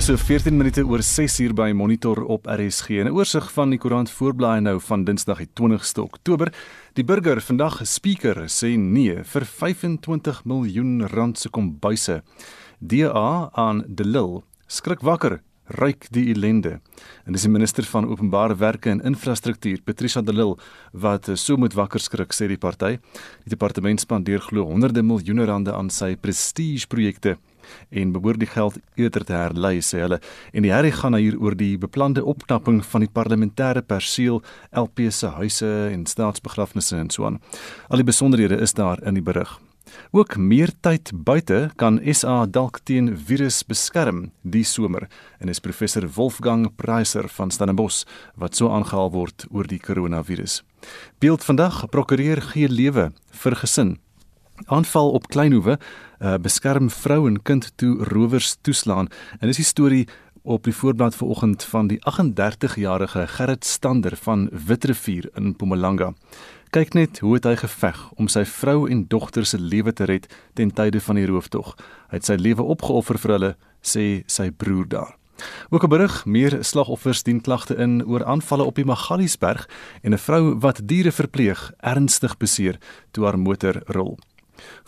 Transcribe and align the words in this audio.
Dis 0.00 0.06
so 0.08 0.16
14 0.16 0.56
minute 0.56 0.80
oor 0.88 1.02
6 1.04 1.34
uur 1.44 1.52
by 1.52 1.74
Monitor 1.76 2.22
op 2.24 2.46
RSG. 2.48 3.04
'n 3.04 3.12
Oorsig 3.12 3.50
van 3.52 3.68
die 3.68 3.78
koerant 3.78 4.08
voorblaai 4.10 4.60
nou 4.60 4.80
van 4.80 5.04
Dinsdag 5.04 5.38
die 5.44 5.50
20ste 5.52 6.00
Oktober. 6.00 6.48
Die 6.94 7.04
burger 7.04 7.40
vandag 7.40 7.82
speaker 7.84 8.48
sê 8.48 8.78
nee 8.78 9.20
vir 9.22 9.44
25 9.44 10.44
miljoen 10.44 11.06
rand 11.06 11.38
se 11.38 11.50
kombuise. 11.50 12.22
DA 12.78 13.50
aan 13.52 13.84
De 13.88 14.04
Lille 14.04 14.42
skrik 14.66 15.00
wakker 15.00 15.42
ryk 15.66 16.08
die 16.10 16.32
ellende. 16.32 16.80
En 17.26 17.32
dis 17.32 17.42
die 17.42 17.50
minister 17.50 17.84
van 17.84 18.08
openbare 18.08 18.56
werke 18.56 18.90
en 18.90 19.02
infrastruktuur, 19.02 19.82
Patricia 19.84 20.22
de 20.22 20.32
Lille, 20.32 20.56
wat 20.92 21.28
so 21.34 21.56
moet 21.56 21.74
wakker 21.74 22.00
skrik 22.00 22.32
sê 22.32 22.48
die 22.48 22.58
party. 22.58 22.96
Die 23.44 23.50
departement 23.50 24.00
spandeer 24.00 24.40
glo 24.40 24.64
honderde 24.64 25.02
miljoene 25.02 25.44
rande 25.44 25.74
aan 25.74 25.90
sy 25.90 26.16
prestige 26.16 26.86
projekte 26.86 27.36
en 27.90 28.12
behoort 28.12 28.40
die 28.40 28.50
geld 28.50 28.78
eerder 28.96 29.24
te 29.24 29.36
herlei 29.36 29.78
sê 29.84 30.02
hulle 30.04 30.20
en 30.52 30.66
die 30.66 30.72
herrie 30.72 30.94
gaan 30.94 31.16
hier 31.18 31.38
oor 31.40 31.56
die 31.56 31.76
beplande 31.78 32.24
opknapping 32.24 32.82
van 32.84 33.06
die 33.06 33.12
parlementêre 33.12 33.82
perseel 33.82 34.42
LP 34.72 35.08
se 35.10 35.32
huise 35.40 35.72
en 35.92 36.06
staatsbegrafnisse 36.06 36.96
en 36.96 37.10
so 37.10 37.26
aan. 37.26 37.40
Al 37.88 38.02
die 38.02 38.10
besonderhede 38.12 38.60
is 38.60 38.74
daar 38.74 39.02
in 39.02 39.18
die 39.18 39.24
berig. 39.24 39.58
Ook 40.10 40.36
meer 40.36 40.70
tyd 40.82 41.10
buite 41.14 41.70
kan 41.76 41.98
SA 42.14 42.44
dalk 42.46 42.80
teen 42.86 43.12
virus 43.16 43.62
beskerm 43.66 44.30
die 44.42 44.64
somer 44.66 45.08
en 45.38 45.50
is 45.52 45.62
professor 45.62 46.06
Wolfgang 46.16 46.68
Preiser 46.76 47.28
van 47.36 47.50
Stellenbosch 47.50 48.04
wat 48.34 48.58
so 48.58 48.70
aangehaal 48.74 49.10
word 49.14 49.46
oor 49.50 49.66
die 49.70 49.80
koronavirus. 49.82 50.60
Beeld 51.18 51.44
vandag 51.44 51.82
prokureur 51.90 52.42
gee 52.52 52.68
lewe 52.68 53.10
vir 53.42 53.58
gesin 53.62 53.98
Aanval 54.66 55.10
op 55.10 55.28
Kleinhoewe, 55.28 55.78
uh, 56.18 56.34
beskerm 56.40 56.90
vrou 56.90 57.26
en 57.28 57.42
kind 57.42 57.72
toe 57.76 58.04
rowers 58.04 58.56
toeslaan. 58.60 59.08
En 59.38 59.46
dis 59.46 59.56
die 59.56 59.64
storie 59.64 60.08
op 60.42 60.64
die 60.64 60.74
voorblad 60.74 61.14
vanoggend 61.14 61.64
van 61.64 61.86
die 61.86 62.00
38-jarige 62.00 63.26
Gerrit 63.26 63.64
Stander 63.64 64.16
van 64.16 64.48
Witrifuur 64.66 65.30
in 65.34 65.46
Mpumalanga. 65.46 66.12
Kyk 66.70 66.94
net 66.94 67.18
hoe 67.18 67.34
het 67.34 67.44
hy 67.44 67.56
geveg 67.58 68.02
om 68.14 68.28
sy 68.30 68.44
vrou 68.46 68.88
en 68.90 69.06
dogter 69.10 69.46
se 69.46 69.58
lewe 69.58 69.92
te 69.92 70.06
red 70.06 70.28
ten 70.54 70.70
tye 70.70 71.00
van 71.00 71.18
die 71.18 71.26
rooftog. 71.26 71.74
Hy 72.10 72.20
het 72.20 72.28
sy 72.30 72.38
lewe 72.38 72.62
opgeoffer 72.62 73.18
vir 73.18 73.34
hulle, 73.36 73.56
sê 73.82 74.22
sy 74.26 74.50
broer 74.50 74.86
daar. 74.88 75.16
Ook 75.70 75.84
'n 75.84 75.88
berig 75.88 76.24
meer 76.24 76.64
slagoffers 76.64 77.22
dien 77.22 77.40
klagte 77.40 77.74
in 77.76 78.06
oor 78.06 78.24
aanvalle 78.24 78.64
op 78.64 78.74
die 78.74 78.84
Magaliesberg 78.84 79.68
en 80.02 80.12
'n 80.12 80.18
vrou 80.18 80.58
wat 80.58 80.80
diere 80.84 81.12
verpleeg 81.12 81.72
ernstig 81.80 82.36
beseer 82.36 82.78
toe 83.10 83.24
haar 83.24 83.38
motor 83.38 83.82
rol. 83.86 84.18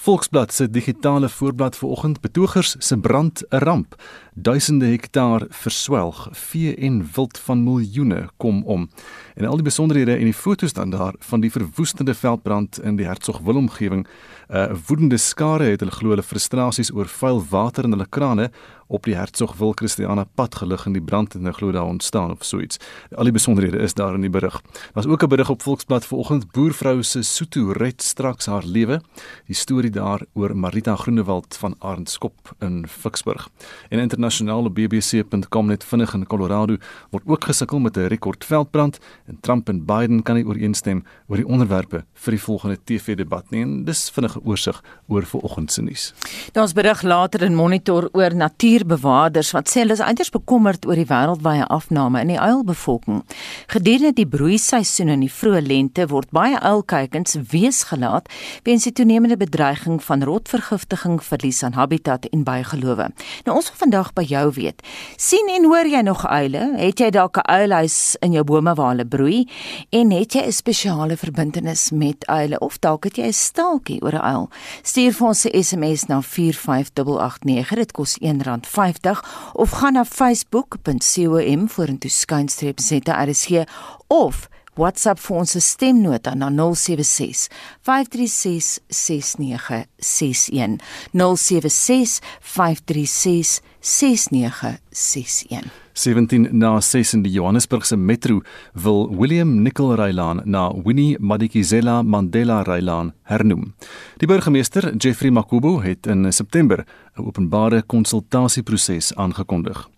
Volksblad 0.04 0.50
se 0.50 0.70
digitale 0.70 1.28
voorblad 1.28 1.76
vanoggend 1.76 2.20
betogers 2.20 2.76
se 2.78 2.96
brand 2.96 3.42
'n 3.50 3.58
ramp. 3.58 3.94
Duisende 4.34 4.86
hektaar 4.86 5.42
verswelg, 5.50 6.28
vee 6.32 6.74
en 6.74 7.02
wild 7.14 7.38
van 7.38 7.64
miljoene 7.64 8.28
kom 8.36 8.62
om. 8.64 8.88
En 9.34 9.44
al 9.44 9.60
die 9.60 9.64
besonderhede 9.64 10.16
en 10.16 10.24
die 10.24 10.34
fotos 10.34 10.72
dan 10.72 10.90
daar 10.90 11.14
van 11.18 11.40
die 11.40 11.50
verwoestende 11.52 12.14
veldbrand 12.14 12.80
in 12.80 12.96
die 12.96 13.04
Hertsog 13.06 13.38
Willem 13.44 13.68
omgewing, 13.68 14.06
'n 14.48 14.56
uh, 14.56 14.76
woedende 14.86 15.16
skare 15.16 15.64
het 15.64 15.80
hulle 15.80 15.92
glo 15.92 16.08
hulle 16.08 16.22
frustrasies 16.22 16.92
oor 16.92 17.08
vuil 17.08 17.44
water 17.50 17.84
in 17.84 17.90
hulle 17.90 18.08
krane 18.08 18.50
op 18.92 19.06
die 19.08 19.14
Hertsog 19.16 19.54
Wil 19.56 19.72
Christiana 19.72 20.24
pad 20.36 20.58
gelig 20.60 20.84
in 20.86 20.96
die 20.96 21.02
brand 21.02 21.34
en 21.34 21.54
glo 21.54 21.72
daar 21.72 21.88
ontstaan 21.88 22.30
of 22.30 22.44
so 22.44 22.60
iets. 22.60 22.78
Al 23.16 23.24
die 23.24 23.32
besonderhede 23.32 23.80
is 23.80 23.94
daar 23.94 24.14
in 24.14 24.26
die 24.26 24.30
berig. 24.30 24.60
Daar's 24.92 25.06
ook 25.06 25.22
'n 25.22 25.28
berig 25.28 25.50
op 25.50 25.62
Volksblad 25.62 26.04
vanoggend 26.06 26.52
boervrou 26.52 27.02
se 27.02 27.22
Soto 27.22 27.72
red 27.72 28.02
straks 28.02 28.46
haar 28.46 28.64
lewe. 28.64 29.00
Die 29.46 29.56
storie 29.56 29.90
daar 29.90 30.20
oor 30.34 30.56
Marita 30.56 30.96
Groenewald 30.96 31.56
van 31.56 31.74
Arendskop 31.78 32.54
in 32.60 32.86
Ficksburg. 32.88 33.48
En 33.88 33.98
internasionaal 34.22 34.68
op 34.70 34.74
bbc.com 34.74 35.66
net 35.66 35.84
vinnig 35.84 36.12
in 36.14 36.26
Colorado 36.30 36.76
word 37.10 37.24
ook 37.26 37.44
gesukkel 37.44 37.78
met 37.78 37.96
'n 37.96 38.06
rekordveldbrand 38.06 38.98
en 39.26 39.38
Trump 39.40 39.68
en 39.68 39.84
Biden 39.84 40.22
kan 40.22 40.36
nie 40.36 40.46
ooreenstem 40.46 41.04
oor 41.26 41.36
die 41.36 41.46
onderwerpe 41.46 42.04
vir 42.14 42.30
die 42.30 42.40
volgende 42.40 42.78
TV-debat 42.84 43.50
nie. 43.50 43.62
En 43.62 43.84
dis 43.84 44.10
vinnige 44.10 44.40
oorsig 44.44 44.82
oor 45.08 45.22
vanoggend 45.22 45.72
se 45.72 45.82
nuus. 45.82 46.14
Daar's 46.52 46.72
berig 46.72 47.02
later 47.02 47.42
in 47.42 47.54
Monitor 47.54 48.08
oor 48.12 48.34
natuur 48.34 48.58
dierbewaarders 48.58 49.50
wat 49.50 49.68
sê 49.68 49.80
hulle 49.80 49.92
is 49.92 50.00
uiters 50.00 50.30
bekommerd 50.30 50.86
oor 50.86 50.94
die 50.94 51.06
wêreldwye 51.06 51.66
afname 51.66 52.20
in 52.20 52.28
die 52.28 52.40
uilbevolking. 52.40 53.24
Gedurende 53.66 54.12
die 54.12 54.26
broeiseisoen 54.26 55.08
in 55.08 55.20
die 55.20 55.32
vroeë 55.32 55.66
lente 55.66 56.06
word 56.06 56.30
baie 56.30 56.60
uilkuikens 56.60 57.36
weesgelaat 57.50 58.28
weens 58.62 58.84
die 58.84 58.92
toenemende 58.92 59.36
bedreiging 59.36 60.02
van 60.02 60.22
rotvergiftiging, 60.22 61.22
verlies 61.22 61.62
aan 61.62 61.72
habitat 61.72 62.24
en 62.24 62.44
bygelowe. 62.44 63.08
Nou 63.44 63.56
ons 63.56 63.70
wil 63.70 63.78
vandag 63.78 64.11
by 64.14 64.24
jou 64.24 64.50
weet, 64.52 64.82
sien 65.16 65.48
en 65.48 65.64
hoor 65.64 65.86
jy 65.86 66.02
nog 66.02 66.26
uile? 66.26 66.76
Het 66.76 66.98
jy 67.00 67.10
dalk 67.10 67.36
'n 67.38 67.48
uilhuis 67.48 68.16
in 68.20 68.32
jou 68.32 68.44
bome 68.44 68.74
waar 68.74 68.90
hulle 68.90 69.06
broei 69.06 69.48
en 69.90 70.10
het 70.10 70.32
jy 70.34 70.42
'n 70.46 70.52
spesiale 70.52 71.16
verbintenis 71.16 71.90
met 71.90 72.26
uile 72.26 72.58
of 72.58 72.78
dalk 72.78 73.04
het 73.04 73.16
jy 73.16 73.26
'n 73.26 73.32
staaltjie 73.32 74.02
oor 74.02 74.14
'n 74.14 74.24
uil? 74.34 74.50
Stuur 74.82 75.12
vir 75.12 75.26
ons 75.26 75.44
'n 75.44 75.62
SMS 75.62 76.06
na 76.06 76.20
45889. 76.20 77.74
Dit 77.74 77.92
kos 77.92 78.18
R1 78.20 78.60
R50 78.62 79.20
of 79.52 79.70
gaan 79.70 79.92
na 79.92 80.04
facebook.com 80.04 81.68
vorentoe 81.68 82.10
skynstreep 82.10 82.80
ZRSG 82.80 83.66
of 84.08 84.48
WhatsApp 84.74 85.20
vir 85.20 85.36
ons 85.42 85.52
stemnota 85.60 86.32
na 86.38 86.48
076 86.48 87.48
536 87.84 88.78
6961 88.88 90.78
076 91.12 92.20
536 92.40 93.60
6961 93.82 95.70
17 95.92 96.48
na 96.50 96.80
6 96.80 97.14
in 97.14 97.22
die 97.22 97.32
Johannesburgse 97.32 97.96
metro 97.96 98.40
wil 98.72 99.08
William 99.10 99.62
Nicol 99.62 99.96
Railaan 99.96 100.40
na 100.44 100.72
Winnie 100.84 101.16
Madikizela 101.18 102.02
Mandela 102.02 102.62
Railaan 102.62 103.12
hernoem. 103.22 103.74
Die 104.16 104.28
burgemeester, 104.28 104.96
Jeffrey 104.96 105.30
Makubu, 105.30 105.82
het 105.82 106.06
in 106.06 106.32
September 106.32 106.86
'n 107.16 107.26
openbare 107.26 107.82
konsultasieproses 107.82 109.14
aangekondig. 109.14 109.88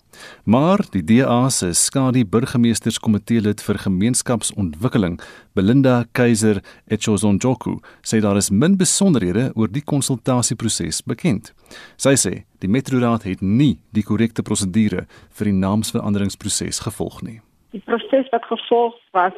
Maar 0.44 0.82
die 0.92 1.02
DA 1.02 1.48
se 1.50 1.72
skadu 1.74 2.24
burgemeesterskomitee 2.24 3.40
lid 3.44 3.62
vir 3.64 3.78
gemeenskapsontwikkeling, 3.84 5.18
Belinda 5.54 6.04
Keiser 6.12 6.60
Echozonjoku, 6.90 7.78
sê 8.02 8.20
daar 8.24 8.36
is 8.40 8.50
min 8.50 8.76
besonderhede 8.80 9.50
oor 9.54 9.68
die 9.68 9.84
konsultasieproses 9.84 11.02
bekend. 11.08 11.52
Sy 11.96 12.14
sê 12.20 12.34
die 12.62 12.70
metroraad 12.70 13.26
het 13.28 13.42
nie 13.42 13.78
die 13.96 14.04
korrekte 14.06 14.42
prosedure 14.42 15.06
vir 15.38 15.50
die 15.50 15.58
naamsveranderingsproses 15.58 16.82
gevolg 16.86 17.22
nie. 17.22 17.40
Die 17.74 17.82
proses 17.82 18.28
wat 18.32 18.46
gevolg 18.50 18.98
was, 19.12 19.36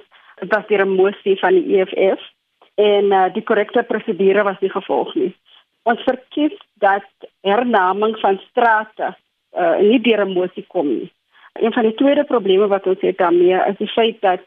was 0.53 0.67
deur 0.69 0.85
'n 0.85 0.97
mosie 0.97 1.37
van 1.41 1.55
die 1.55 1.81
EFF 1.81 2.21
en 2.77 3.13
uh, 3.13 3.33
die 3.33 3.43
korrekte 3.43 3.83
prosedure 3.83 4.43
was 4.45 4.61
nie 4.61 4.71
gevolg 4.71 5.15
nie. 5.15 5.33
Ons 5.87 6.03
verkies 6.03 6.57
dat 6.83 7.07
hernaming 7.47 8.17
van 8.21 8.41
strate 8.51 9.15
uh, 9.57 9.79
nie 9.81 10.01
deur 10.01 10.25
'n 10.25 10.33
mosie 10.33 10.65
kom 10.69 10.89
nie. 10.89 11.13
Een 11.53 11.73
van 11.73 11.83
die 11.83 11.95
tweede 11.95 12.25
probleme 12.25 12.67
wat 12.67 12.87
ons 12.87 13.01
het 13.01 13.19
daarmee 13.19 13.59
is 13.71 13.77
die 13.79 13.89
feit 13.89 14.21
dat 14.21 14.41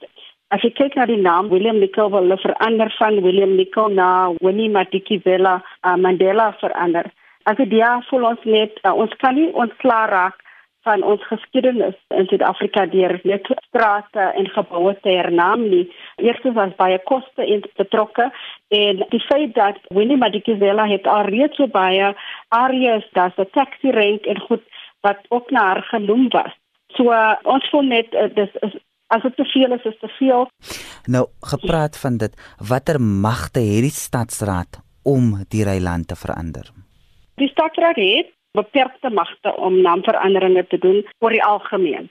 as 0.47 0.61
jy 0.61 0.71
kyk 0.71 0.95
na 0.95 1.05
die 1.05 1.21
naam 1.21 1.49
William 1.49 1.79
Nicol 1.79 2.09
wil 2.09 2.37
verander 2.37 2.93
van 2.97 3.21
William 3.21 3.55
Nicol 3.55 3.89
na 3.89 4.09
Winnie 4.41 4.69
Madikizela 4.69 5.61
uh, 5.85 5.95
Mandela 5.95 6.53
verander. 6.61 7.11
As 7.43 7.57
dit 7.57 7.71
ja, 7.71 8.01
voel 8.09 8.25
ons 8.33 8.43
net 8.43 8.79
uh, 8.83 8.93
ons 8.93 9.13
kan 9.21 9.35
nie 9.35 9.49
ontslaa 9.53 10.05
raak 10.05 10.41
van 10.87 11.03
ons 11.03 11.23
geskiedenis 11.27 11.97
in 12.15 12.27
Suid-Afrika 12.29 12.85
deur 12.89 13.19
net 13.27 13.47
strate 13.67 14.25
en 14.39 14.47
geboue 14.55 14.95
te 15.03 15.11
hernaam 15.11 15.65
nie. 15.69 15.85
Eerstens 16.23 16.55
was 16.55 16.75
baie 16.79 16.99
koste 17.11 17.45
in 17.45 17.63
betrokke 17.77 18.29
en 18.73 19.03
die 19.13 19.21
feit 19.27 19.53
dat 19.57 19.77
Winnie 19.93 20.17
Madikizela 20.17 20.87
het 20.89 21.07
alreeds 21.07 21.59
so 21.59 21.67
baie 21.67 22.13
areas 22.55 23.05
dat 23.17 23.35
die 23.37 23.49
taxi 23.57 23.93
rank 23.93 24.25
en 24.25 24.39
goed 24.47 24.65
wat 25.01 25.19
ook 25.29 25.51
na 25.51 25.65
haar 25.73 25.83
genoem 25.83 26.29
was. 26.29 26.53
So 26.97 27.11
uh, 27.13 27.35
ons 27.43 27.69
voel 27.69 27.81
net 27.81 28.13
uh, 28.13 28.29
dis 28.35 28.55
is 28.65 28.77
as 29.09 29.23
dit 29.25 29.35
te 29.35 29.45
veel 29.45 29.73
is, 29.73 29.85
is 29.89 29.97
te 29.99 30.07
veel. 30.17 30.49
Nou 31.09 31.25
gepraat 31.51 31.97
van 31.97 32.19
dit, 32.21 32.35
watter 32.69 32.99
magte 33.01 33.59
het 33.59 33.87
die 33.87 33.95
stadsraad 33.95 34.81
om 35.03 35.31
die 35.49 35.63
Reiland 35.65 36.07
te 36.07 36.15
verander? 36.15 36.69
Die 37.41 37.49
stadsraad 37.49 37.97
het 37.97 38.29
beperkte 38.57 39.09
magte 39.09 39.55
om 39.55 39.81
naamveranderinge 39.81 40.67
te 40.67 40.77
doen 40.77 41.03
vir 41.19 41.35
die 41.37 41.43
algemeen. 41.43 42.09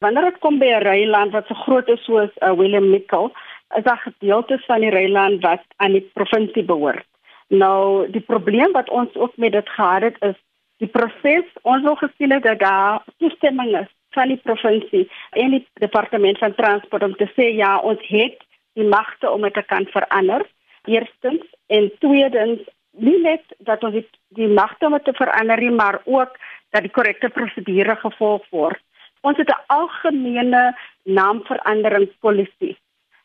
Wanneer 0.00 0.30
dit 0.30 0.40
kom 0.40 0.58
by 0.58 0.72
'n 0.72 0.82
Reiland 0.82 1.32
wat 1.32 1.46
so 1.46 1.54
groot 1.54 1.88
is 1.88 2.04
soos 2.04 2.32
uh, 2.40 2.52
William 2.52 2.90
Nicol, 2.90 3.32
is 3.76 3.84
daar 3.84 4.00
gedeeltes 4.04 4.64
van 4.64 4.80
die 4.80 4.90
Reiland 4.90 5.42
wat 5.42 5.62
aan 5.76 5.92
die 5.92 6.10
provinsie 6.14 6.64
behoort. 6.64 7.06
Nou, 7.48 8.10
die 8.10 8.20
probleem 8.20 8.72
wat 8.72 8.90
ons 8.90 9.14
ook 9.14 9.36
met 9.36 9.52
dit 9.52 9.68
gehad 9.68 10.02
het 10.02 10.16
is 10.20 10.38
die 10.80 10.88
proses 10.88 11.48
ons 11.62 11.84
wil 11.84 11.96
gesien 12.00 12.32
het 12.32 12.46
dat 12.48 12.58
daar 12.58 13.02
toestemming 13.22 13.76
is 13.82 13.90
van 14.16 14.32
die 14.32 14.40
provinsie 14.42 15.06
en 15.38 15.56
die 15.56 15.64
departement 15.82 16.38
van 16.38 16.54
transport 16.54 17.06
om 17.06 17.16
te 17.20 17.28
sê 17.36 17.50
ja 17.56 17.76
ons 17.92 18.00
het 18.08 18.40
die 18.78 18.88
magte 18.88 19.30
om 19.30 19.44
dit 19.46 19.54
te 19.54 19.62
kan 19.62 19.86
verander 19.94 20.46
eerstens 20.88 21.44
en 21.66 21.90
tweedens 21.98 22.62
nie 22.90 23.18
net 23.22 23.44
dat 23.58 23.84
ons 23.84 23.94
die, 23.94 24.06
die 24.36 24.48
magte 24.48 24.86
om 24.86 24.96
dit 24.98 25.04
te 25.04 25.16
verander 25.18 25.60
nie 25.60 25.74
maar 25.74 26.00
ook 26.04 26.38
dat 26.70 26.86
die 26.86 26.94
korrekte 26.94 27.28
prosedure 27.34 27.96
gevolg 27.98 28.46
word. 28.54 28.80
Ons 29.20 29.36
het 29.36 29.50
'n 29.50 29.64
algemene 29.66 30.76
naamveranderingspolisie. 31.04 32.76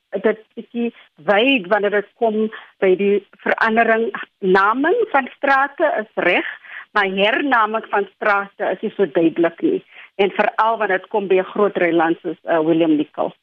Dit 0.10 0.40
is 0.54 0.94
wyd 1.16 1.68
wanneer 1.68 1.92
dit 1.92 2.10
kom 2.16 2.51
by 2.80 2.96
die 2.96 3.28
verandering 3.44 4.13
naming 4.40 4.96
van 5.12 5.30
strate 5.36 5.94
is 6.00 6.12
reg, 6.24 6.46
maar 6.96 7.12
hernaming 7.12 7.86
van 7.92 8.08
strate 8.16 8.72
is 8.72 8.82
nie 8.82 8.94
so 8.96 9.06
duidelik 9.18 9.62
nie 9.62 9.82
en 10.24 10.32
veral 10.32 10.78
wanneer 10.80 11.02
dit 11.02 11.10
kom 11.12 11.28
by 11.28 11.40
'n 11.42 11.52
groot 11.54 11.78
reiland 11.78 12.18
soos 12.22 12.40
uh, 12.44 12.60
William 12.68 12.96
Nicol. 12.96 13.34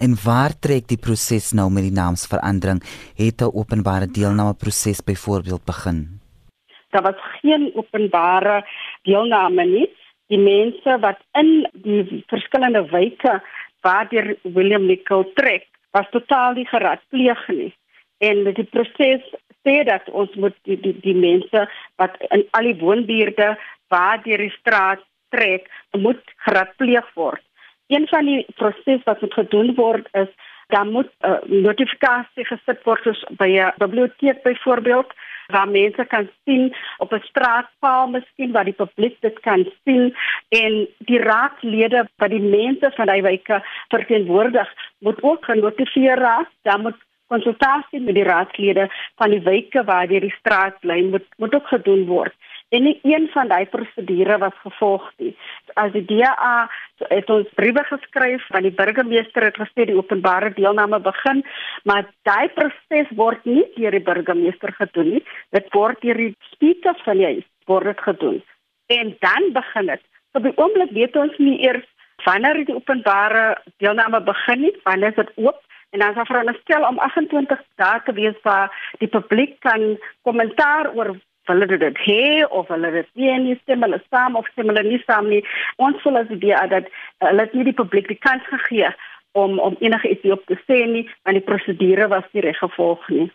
En 0.00 0.16
waar 0.24 0.52
trek 0.60 0.88
die 0.88 1.00
proses 1.06 1.52
nou 1.52 1.68
met 1.70 1.84
die 1.88 1.98
naamsverandering? 2.02 2.80
Het 3.16 3.40
'n 3.40 3.52
openbare 3.60 4.06
deelname 4.06 4.54
proses 4.54 5.04
byvoorbeeld 5.04 5.64
begin? 5.64 6.20
Daar 6.90 7.02
was 7.02 7.20
geen 7.40 7.72
openbare 7.74 8.64
deelname 9.02 9.64
nie. 9.64 9.88
Die 10.26 10.38
mense 10.38 10.98
wat 11.00 11.20
in 11.32 11.68
die 11.72 12.24
verskillende 12.26 12.84
wyke 12.90 13.42
waar 13.80 14.08
deur 14.08 14.36
William 14.42 14.86
Nicol 14.86 15.32
trek, 15.34 15.66
was 15.90 16.08
totaal 16.10 16.52
nie 16.52 16.66
geraadpleeg 16.66 17.48
nie. 17.48 17.74
En 18.18 18.44
die 18.44 18.64
proses 18.64 19.22
sê 19.66 19.82
dat 19.84 20.08
ons 20.10 20.34
moet 20.34 20.56
die 20.62 20.78
die, 20.80 20.94
die 21.02 21.14
mense 21.14 21.66
wat 21.96 22.16
in 22.30 22.46
al 22.50 22.70
die 22.70 22.78
woonbuurte 22.80 23.56
waar 23.88 24.22
deur 24.22 24.38
die 24.38 24.54
straat 24.60 25.02
trek, 25.34 25.66
moet 25.98 26.22
geraadpleeg 26.46 27.06
word. 27.14 27.42
Een 27.90 28.06
van 28.08 28.26
die 28.26 28.46
prosesse 28.56 29.04
wat 29.04 29.20
moet 29.20 29.34
gedoen 29.34 29.74
word 29.74 30.08
is 30.12 30.30
dan 30.74 30.90
moet 30.90 31.06
'n 31.06 31.26
uh, 31.26 31.32
eh, 31.32 31.62
notifikasie 31.62 32.44
gesit 32.44 32.82
word 32.82 33.02
soos 33.02 33.24
by 33.38 33.50
'n 33.58 33.72
biblioteek 33.78 34.42
byvoorbeeld 34.42 35.10
waar 35.46 35.68
mense 35.68 36.04
kan 36.04 36.28
sien 36.44 36.74
op 36.98 37.12
'n 37.12 37.22
straatpaal 37.22 38.08
miskien 38.08 38.52
waar 38.52 38.64
die 38.64 38.80
publiek 38.82 39.16
dit 39.20 39.40
kan 39.40 39.72
sien. 39.84 40.16
En 40.48 40.88
die 40.98 41.18
raadslede 41.18 42.08
wat 42.16 42.30
die 42.30 42.40
mense 42.42 42.90
van 42.94 43.06
daai 43.06 43.22
wyke 43.22 43.62
verteenwoordig 43.88 44.74
moet 44.98 45.22
ook 45.22 45.44
genotifieer 45.44 46.18
raak. 46.18 46.48
Dan 46.62 46.82
moet 46.82 47.05
konsultasie 47.32 48.00
met 48.00 48.14
die 48.14 48.26
raadslede 48.26 48.88
van 49.20 49.30
die 49.30 49.42
wyke 49.42 49.84
waar 49.84 50.06
die 50.06 50.34
straat 50.38 50.80
bly 50.80 51.02
moet 51.10 51.26
moet 51.36 51.54
ook 51.54 51.66
gedoen 51.74 52.06
word 52.06 52.34
en 52.68 52.82
nie 52.82 52.98
een 53.02 53.28
van 53.32 53.48
daai 53.48 53.66
prosedure 53.70 54.38
was 54.38 54.54
gevolg 54.62 55.06
nie. 55.22 55.32
As 55.74 55.92
die 55.94 56.04
DA 56.04 56.66
het 57.12 57.30
ons 57.30 57.48
briewe 57.58 57.84
geskryf 57.86 58.46
aan 58.50 58.66
die 58.66 58.74
burgemeester 58.74 59.46
het 59.46 59.58
gesê 59.60 59.86
die 59.86 59.98
openbare 59.98 60.50
deelname 60.56 60.98
begin, 61.00 61.44
maar 61.84 62.08
daai 62.28 62.48
proses 62.58 63.12
word 63.20 63.44
nie 63.44 63.64
deur 63.76 63.94
die 63.94 64.02
burgemeester 64.08 64.74
gedoen 64.80 65.12
nie. 65.16 65.22
Dit 65.54 65.70
word 65.74 66.02
deur 66.02 66.18
die 66.18 66.32
speaker 66.52 66.98
van 67.04 67.22
die 67.22 67.30
huis 67.34 67.46
word 67.70 67.92
dit 67.92 68.02
gedoen. 68.08 68.42
En 68.86 69.14
dan 69.20 69.52
begin 69.52 69.92
dit. 69.92 70.02
Op 70.34 70.42
die 70.42 70.56
oomblik 70.56 70.90
weet 70.94 71.16
ons 71.16 71.38
nie 71.38 71.60
eers 71.62 71.86
wanneer 72.24 72.64
die 72.64 72.74
openbare 72.74 73.60
deelname 73.78 74.20
begin 74.24 74.62
nie, 74.66 74.74
wanneer 74.84 75.14
dit 75.14 75.32
oop 75.36 75.62
en 75.94 76.02
dan 76.02 76.14
sal 76.14 76.28
veronderstel 76.28 76.88
om 76.88 76.98
28 76.98 77.62
dae 77.80 78.02
te 78.04 78.12
wees 78.12 78.38
waar 78.42 78.72
die 78.98 79.08
publiek 79.08 79.58
kan 79.64 79.96
kommentaar 80.28 80.92
oor 80.94 81.16
hulle 81.46 81.66
dit 81.78 81.98
hê 82.06 82.44
of 82.58 82.70
hulle 82.72 82.90
dit 82.94 83.10
nie 83.20 83.34
nie 83.44 83.58
stem 83.62 83.84
hulle 83.86 84.00
saam 84.10 84.38
of 84.38 84.48
stem 84.52 84.72
hulle 84.72 84.82
nie 84.86 85.02
saam 85.06 85.28
nie. 85.30 85.42
Ons 85.82 86.00
voel 86.02 86.22
as 86.22 86.32
die 86.32 86.54
dat 86.72 86.88
uh, 86.88 87.28
hulle 87.28 87.48
nie 87.52 87.68
die 87.70 87.78
publiek 87.80 88.08
die 88.10 88.18
kans 88.28 88.46
gegee 88.50 88.90
om 89.36 89.58
om 89.60 89.76
enige 89.84 90.10
iets 90.10 90.30
op 90.32 90.44
te 90.48 90.56
sê 90.64 90.78
nie, 90.88 91.04
want 91.24 91.36
die 91.36 91.44
prosedure 91.44 92.08
was 92.08 92.24
nie 92.32 92.44
reg 92.46 92.58
gevolg 92.62 93.02
nie. 93.12 93.26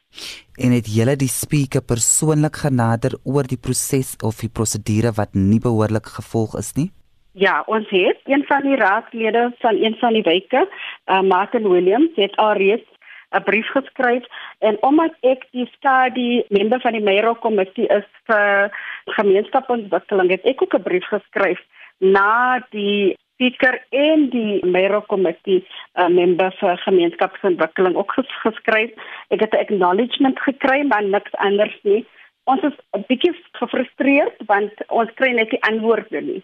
En 0.57 0.74
het 0.75 0.89
julle 0.89 1.15
die 1.15 1.30
spreker 1.30 1.86
persoonlik 1.86 2.63
genader 2.63 3.15
oor 3.24 3.48
die 3.48 3.59
proses 3.68 4.15
of 4.25 4.42
die 4.42 4.50
prosedure 4.50 5.13
wat 5.19 5.38
nie 5.38 5.62
behoorlik 5.62 6.09
gevolg 6.18 6.57
is 6.59 6.74
nie? 6.80 6.89
Ja, 7.33 7.63
ons 7.66 7.89
het 7.89 8.19
een 8.25 8.44
van 8.45 8.62
die 8.62 8.75
raadslede 8.75 9.51
van 9.60 9.75
een 9.83 9.95
van 10.00 10.13
die 10.13 10.22
wyke, 10.22 10.68
uh, 11.06 11.22
Martin 11.22 11.69
Williams, 11.69 12.10
het 12.16 12.36
alreeds 12.36 12.88
'n 13.30 13.44
brief 13.44 13.68
geskryf 13.68 14.25
en 14.60 14.78
omdat 14.83 15.13
ek 15.22 15.48
die 15.51 15.69
skadu 15.72 16.44
member 16.50 16.81
van 16.81 16.92
die 16.92 17.01
Meiro 17.01 17.33
komitee 17.33 17.88
is 17.88 18.07
vir 18.28 18.72
gemeenskapsontwikkeling 19.06 20.30
het 20.30 20.44
ek 20.44 20.62
ook 20.62 20.74
'n 20.74 20.83
brief 20.83 21.07
geskryf 21.07 21.60
na 21.98 22.60
die 22.69 23.18
speaker 23.34 23.86
en 23.89 24.30
die 24.30 24.66
Meiro 24.66 25.01
komitee 25.01 25.63
uh, 25.95 26.07
member 26.07 26.51
vir 26.60 26.77
gemeenskapsontwikkeling 26.77 27.95
ook 27.95 28.12
ges 28.12 28.31
geskryf. 28.44 28.92
Ek 29.30 29.39
het 29.39 29.54
'n 29.54 29.63
acknowledgement 29.63 30.39
gekry 30.39 30.84
maar 30.84 31.04
niks 31.04 31.31
anders 31.31 31.80
nie. 31.84 32.06
Ons 32.44 32.62
is 32.62 32.75
'n 32.92 33.04
bietjie 33.07 33.36
gefrustreerd 33.51 34.36
want 34.45 34.72
ons 34.88 35.13
kry 35.13 35.31
net 35.31 35.51
nie 35.51 35.62
antwoorde 35.62 36.22
nie 36.22 36.44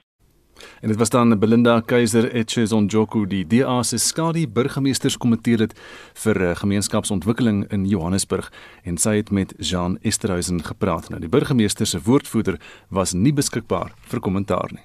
En 0.81 0.87
dit 0.87 0.97
was 0.97 1.09
dan 1.09 1.39
Belinda 1.39 1.81
Keiser 1.85 2.29
Etchezonjoku 2.35 3.25
die 3.27 3.43
DA 3.47 3.83
se 3.83 3.97
skadu 3.97 4.47
burgemeesterskomitee 4.47 5.57
lid 5.57 5.73
vir 6.23 6.41
eh, 6.41 6.55
gemeenskapsontwikkeling 6.55 7.65
in 7.73 7.85
Johannesburg 7.89 8.51
en 8.83 8.97
sy 8.97 9.17
het 9.19 9.31
met 9.31 9.53
Jean 9.57 9.97
Esterhuizen 10.01 10.63
gepraat. 10.63 11.09
Nou 11.09 11.19
die 11.21 11.29
burgemeester 11.29 11.87
se 11.87 11.99
woordvoerder 12.03 12.59
was 12.89 13.13
nie 13.13 13.33
beskikbaar 13.33 13.93
vir 14.07 14.21
kommentaar 14.23 14.71
nie. 14.71 14.83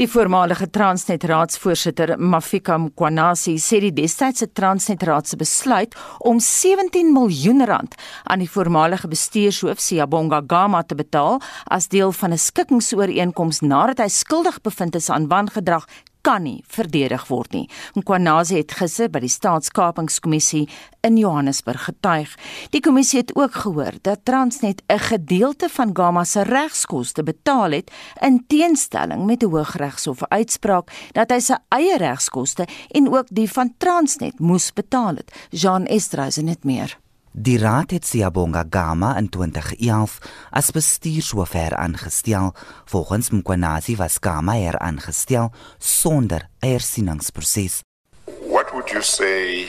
Die 0.00 0.08
voormalige 0.10 0.70
Transnet 0.70 1.24
raadsvoorsitter 1.24 2.16
Mafika 2.18 2.78
Mkwanasi 2.78 3.56
sê 3.62 3.80
die 3.84 3.92
destydse 3.94 4.50
Transnet 4.52 5.02
raad 5.06 5.28
se 5.28 5.38
besluit 5.40 5.94
om 6.18 6.40
17 6.40 7.12
miljoen 7.14 7.64
rand 7.68 7.94
aan 8.24 8.42
die 8.42 8.50
voormalige 8.50 9.08
bestuurshoof 9.08 9.80
Siyabonga 9.80 10.42
Gama 10.46 10.82
te 10.82 10.96
betaal 10.98 11.40
as 11.70 11.88
deel 11.88 12.12
van 12.12 12.32
'n 12.32 12.38
skikkingsooreenkoms 12.38 13.60
nadat 13.60 13.98
hy 13.98 14.08
skuldig 14.08 14.60
bevind 14.62 14.94
is 14.94 15.10
aan 15.14 15.30
wangedrag 15.30 15.86
kan 16.24 16.44
nie 16.46 16.62
verdedig 16.72 17.26
word 17.28 17.52
nie. 17.52 17.66
Nkwanase 17.98 18.56
het 18.62 18.72
gister 18.78 19.10
by 19.12 19.20
die 19.24 19.32
Staatskapingskommissie 19.32 20.64
in 21.04 21.18
Johannesburg 21.20 21.84
getuig. 21.90 22.32
Die 22.72 22.80
kommissie 22.84 23.20
het 23.20 23.34
ook 23.36 23.60
gehoor 23.66 24.00
dat 24.02 24.24
Transnet 24.24 24.82
'n 24.88 24.98
gedeelte 24.98 25.68
van 25.68 25.92
Gama 25.92 26.24
se 26.24 26.42
regskoste 26.42 27.22
betaal 27.22 27.70
het 27.70 27.92
in 28.20 28.44
teenstelling 28.46 29.26
met 29.26 29.42
'n 29.42 29.50
Hooggeregshof 29.50 30.24
uitspraak 30.28 30.90
dat 31.12 31.30
hy 31.30 31.40
sy 31.40 31.56
eie 31.68 31.96
regskoste 31.98 32.66
en 32.90 33.08
ook 33.08 33.26
die 33.30 33.50
van 33.52 33.74
Transnet 33.78 34.38
moes 34.38 34.72
betaal 34.72 35.16
het. 35.16 35.32
Jean 35.50 35.86
Estreisen 35.86 36.46
het 36.46 36.64
meer. 36.64 37.03
Die 37.36 37.58
raad 37.58 37.90
het 37.90 38.06
Siyabonga 38.06 38.62
Gama 38.70 39.16
in 39.18 39.28
2011 39.28 40.18
as 40.50 40.70
bestuurshoof 40.70 41.54
aangestel. 41.54 42.52
Volgens 42.84 43.30
Mkwanasi 43.30 43.96
was 43.96 44.16
Gama 44.20 44.52
her 44.52 44.78
aangestel 44.78 45.50
sonder 45.78 46.48
hersieningsproses. 46.58 47.82
What 48.24 48.70
would 48.72 48.90
you 48.90 49.02
say 49.02 49.66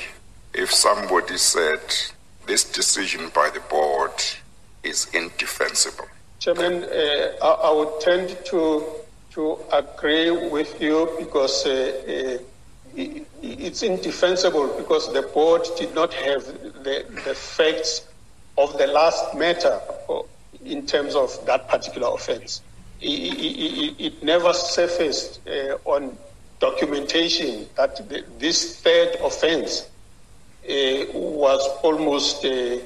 if 0.51 0.71
somebody 0.71 1.37
said 1.37 2.13
this 2.45 2.71
decision 2.71 3.31
by 3.33 3.49
the 3.53 3.61
board 3.69 4.37
is 4.81 5.07
indefensible? 5.11 6.07
Chairman, 6.37 6.83
uh, 6.83 6.87
I, 7.41 7.69
I 7.69 7.71
would 7.73 7.99
tend 7.99 8.45
to 8.45 8.83
to 9.31 9.57
agree 9.71 10.29
with 10.51 10.79
you 10.79 11.09
because 11.17 11.65
uh, 11.65 11.73
uh, 12.07 12.55
it's 13.45 13.83
indefensible 13.83 14.67
because 14.77 15.11
the 15.13 15.21
board 15.21 15.61
did 15.77 15.93
not 15.93 16.13
have 16.13 16.45
the, 16.83 17.05
the 17.25 17.35
facts 17.35 18.07
of 18.57 18.77
the 18.77 18.87
last 18.87 19.35
matter 19.35 19.79
in 20.63 20.85
terms 20.85 21.15
of 21.15 21.45
that 21.45 21.67
particular 21.69 22.09
offense. 22.13 22.61
It, 23.01 23.07
it, 23.07 24.05
it 24.05 24.23
never 24.23 24.53
surfaced 24.53 25.39
uh, 25.47 25.77
on 25.85 26.17
documentation 26.59 27.67
that 27.75 28.09
the, 28.09 28.23
this 28.39 28.79
third 28.79 29.17
offense 29.21 29.89
uh, 30.67 31.05
was 31.13 31.61
almost 31.83 32.43
a, 32.45 32.81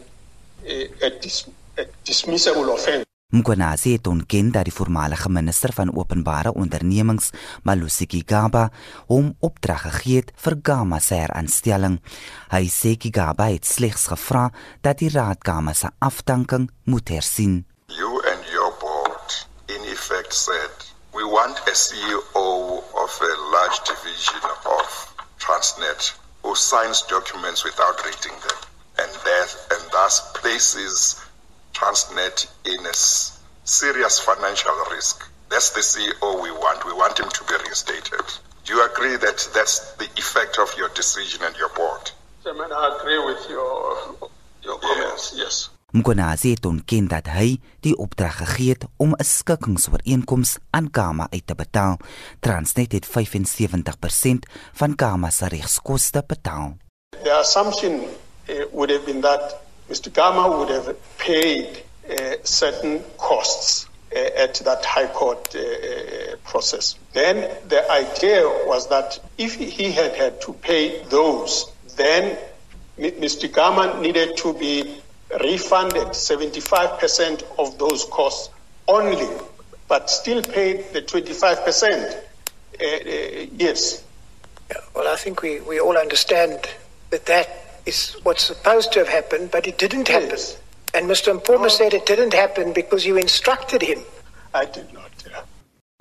a, 0.65 0.89
a, 1.01 1.09
dis, 1.21 1.49
a 1.77 1.85
dismissible 2.03 2.73
offense. 2.73 3.05
Mkwanasi 3.31 3.91
het 3.93 4.07
ontken 4.07 4.51
dat 4.51 4.63
die 4.65 4.73
voormalige 4.73 5.29
minister 5.29 5.73
van 5.73 5.95
openbare 5.95 6.53
ondernemings, 6.53 7.29
Malusi 7.63 8.05
Gigaba, 8.09 8.71
hom 9.05 9.35
opdrag 9.39 9.81
gegee 9.81 10.15
het 10.15 10.31
vir 10.35 10.55
Gama 10.63 10.97
se 10.99 11.13
heraanstelling. 11.13 11.99
Hy 12.49 12.63
sê 12.73 12.95
Gigaba 12.97 13.51
het 13.53 13.69
slegs 13.69 14.07
gevra 14.09 14.47
dat 14.81 14.97
die 15.03 15.11
raad 15.13 15.45
Gama 15.45 15.77
se 15.77 15.93
afdanking 15.99 16.71
moet 16.89 17.13
hersien. 17.13 17.67
You 17.85 18.17
and 18.33 18.49
your 18.49 18.73
board 18.81 19.45
in 19.77 19.85
effect 19.93 20.33
said 20.33 20.89
we 21.13 21.21
want 21.21 21.61
a 21.69 21.75
CEO 21.85 22.81
of 23.05 23.21
a 23.21 23.33
large 23.53 23.79
division 23.85 24.41
of 24.65 24.89
Transnet 25.37 26.15
who 26.41 26.55
signs 26.55 27.05
documents 27.05 27.61
without 27.63 28.01
reading 28.09 28.37
them 28.41 28.59
and 29.05 29.11
that 29.21 29.49
and 29.69 29.91
thus 29.93 30.23
places 30.41 31.28
Transnet 31.79 32.47
in 32.65 32.85
a 32.85 32.93
serious 33.63 34.19
financial 34.19 34.75
risk. 34.91 35.23
That's 35.49 35.69
the 35.69 35.79
CEO 35.79 36.43
we 36.43 36.51
want. 36.51 36.83
We 36.85 36.91
want 36.91 37.17
him 37.17 37.29
to 37.29 37.43
be 37.45 37.53
reinstated. 37.63 38.25
Do 38.65 38.73
you 38.73 38.85
agree 38.85 39.15
that 39.15 39.39
that's 39.53 39.95
the 39.95 40.09
effect 40.17 40.59
of 40.59 40.75
your 40.77 40.89
decision 40.89 41.41
and 41.41 41.55
your 41.55 41.69
board? 41.69 42.11
Chairman, 42.43 42.71
I 42.71 42.97
agree 42.99 43.19
with 43.29 43.49
your 43.49 43.77
your 44.61 44.77
comments. 44.79 45.31
Yes. 45.35 45.43
yes. 45.43 45.69
Mkonazi 45.91 46.51
het 46.51 46.65
ontken 46.65 47.07
dat 47.07 47.31
hy 47.33 47.61
die 47.79 47.95
opdrag 47.97 48.35
gegee 48.37 48.69
het 48.69 48.85
om 48.97 49.15
'n 49.15 49.23
skikkingsooreenkoms 49.23 50.57
aan 50.69 50.87
Gama 50.91 51.27
uit 51.29 51.47
te 51.47 51.55
betaal. 51.55 51.97
Transnet 52.39 52.91
het 52.91 53.07
75% 53.07 54.51
van 54.73 54.93
Gama 54.95 55.29
se 55.29 55.47
regskoste 55.47 56.23
betaal. 56.27 56.77
The 57.23 57.33
assumption 57.33 57.93
uh, 58.49 58.65
would 58.71 58.91
have 58.91 59.05
been 59.05 59.21
that 59.21 59.68
Mr. 59.89 60.13
Gama 60.13 60.57
would 60.57 60.69
have 60.69 60.95
paid 61.17 61.83
uh, 62.09 62.35
certain 62.43 63.03
costs 63.17 63.87
uh, 64.15 64.19
at 64.19 64.55
that 64.55 64.85
high 64.85 65.07
court 65.07 65.55
uh, 65.55 65.59
uh 65.59 66.35
process. 66.43 66.95
Then 67.13 67.49
the 67.67 67.89
idea 67.91 68.43
was 68.65 68.87
that 68.89 69.19
if 69.37 69.55
he 69.55 69.91
had 69.91 70.15
had 70.15 70.41
to 70.41 70.53
pay 70.53 71.03
those, 71.05 71.71
then 71.95 72.37
Mr. 72.97 73.51
Gama 73.51 73.99
needed 74.01 74.37
to 74.37 74.53
be 74.53 75.01
refunded 75.41 76.07
75% 76.09 77.43
of 77.57 77.77
those 77.77 78.05
costs 78.05 78.49
only, 78.87 79.27
but 79.87 80.09
still 80.09 80.41
paid 80.41 80.85
the 80.93 81.01
25%. 81.01 82.15
Uh, 82.81 82.85
uh, 82.85 83.45
yes. 83.53 84.03
Well, 84.95 85.07
I 85.07 85.15
think 85.15 85.41
we, 85.41 85.61
we 85.61 85.79
all 85.79 85.97
understand 85.97 86.59
that 87.11 87.25
that 87.27 87.68
is 87.89 87.99
what's 88.23 88.45
supposed 88.51 88.89
to 88.93 88.99
have 89.01 89.11
happened, 89.19 89.51
but 89.55 89.67
it 89.67 89.77
didn't 89.83 90.07
happen. 90.07 90.37
Yes. 90.37 90.57
And 90.95 91.03
Mr. 91.11 91.29
Mpoma 91.37 91.69
oh. 91.69 91.77
said 91.77 91.93
it 91.93 92.05
didn't 92.05 92.33
happen 92.33 92.73
because 92.73 93.01
you 93.07 93.15
instructed 93.17 93.81
him. 93.81 93.99
I 94.53 94.65
did 94.65 94.87
not. 94.93 95.11
Yeah. 95.25 95.43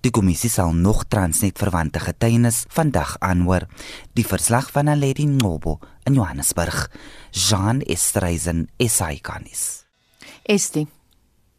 Die 0.05 0.13
kommissie 0.15 0.51
sal 0.51 0.73
nog 0.73 1.05
Transnet 1.13 1.59
verwante 1.59 2.01
getuienis 2.01 2.65
vandag 2.73 3.17
aanhoor. 3.19 3.67
Die 4.15 4.27
verslag 4.27 4.71
van 4.77 4.89
Aledi 4.89 5.27
Ngobo 5.27 5.79
in 6.07 6.15
Johannesburg. 6.15 6.87
Jean 7.31 7.83
Estreisen, 7.83 8.69
SAICanis. 8.79 9.65
Estie 10.49 10.87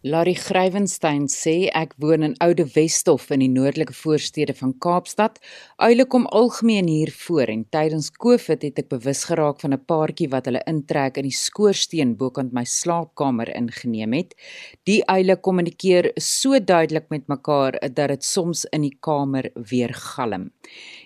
Larry 0.02 0.34
Grywenstein 0.40 1.26
sê 1.28 1.68
ek 1.76 1.98
woon 2.00 2.24
in 2.24 2.36
Oude 2.40 2.64
Westhof 2.72 3.26
in 3.36 3.42
die 3.44 3.50
noordelike 3.52 3.92
voorstede 3.92 4.54
van 4.56 4.72
Kaapstad. 4.80 5.42
Uile 5.80 6.04
kom 6.12 6.26
algemeen 6.36 6.90
hier 6.92 7.10
voor 7.16 7.48
en 7.48 7.62
tydens 7.72 8.10
Covid 8.12 8.66
het 8.66 8.80
ek 8.82 8.90
bewus 8.92 9.22
geraak 9.30 9.62
van 9.64 9.72
'n 9.72 9.86
paartjie 9.88 10.28
wat 10.34 10.50
hulle 10.50 10.60
intrek 10.68 11.18
in 11.18 11.24
die 11.24 11.38
skoorsteen 11.38 12.18
bokant 12.20 12.52
my 12.52 12.66
slaapkamer 12.66 13.48
ingeneem 13.56 14.14
het. 14.14 14.36
Die 14.84 15.00
uile 15.08 15.38
kommunikeer 15.38 16.12
so 16.18 16.60
duidelik 16.60 17.08
met 17.10 17.30
mekaar 17.30 17.80
dat 17.80 18.10
dit 18.10 18.24
soms 18.24 18.66
in 18.76 18.82
die 18.82 18.98
kamer 19.00 19.52
weer 19.56 19.94
galm. 19.94 20.52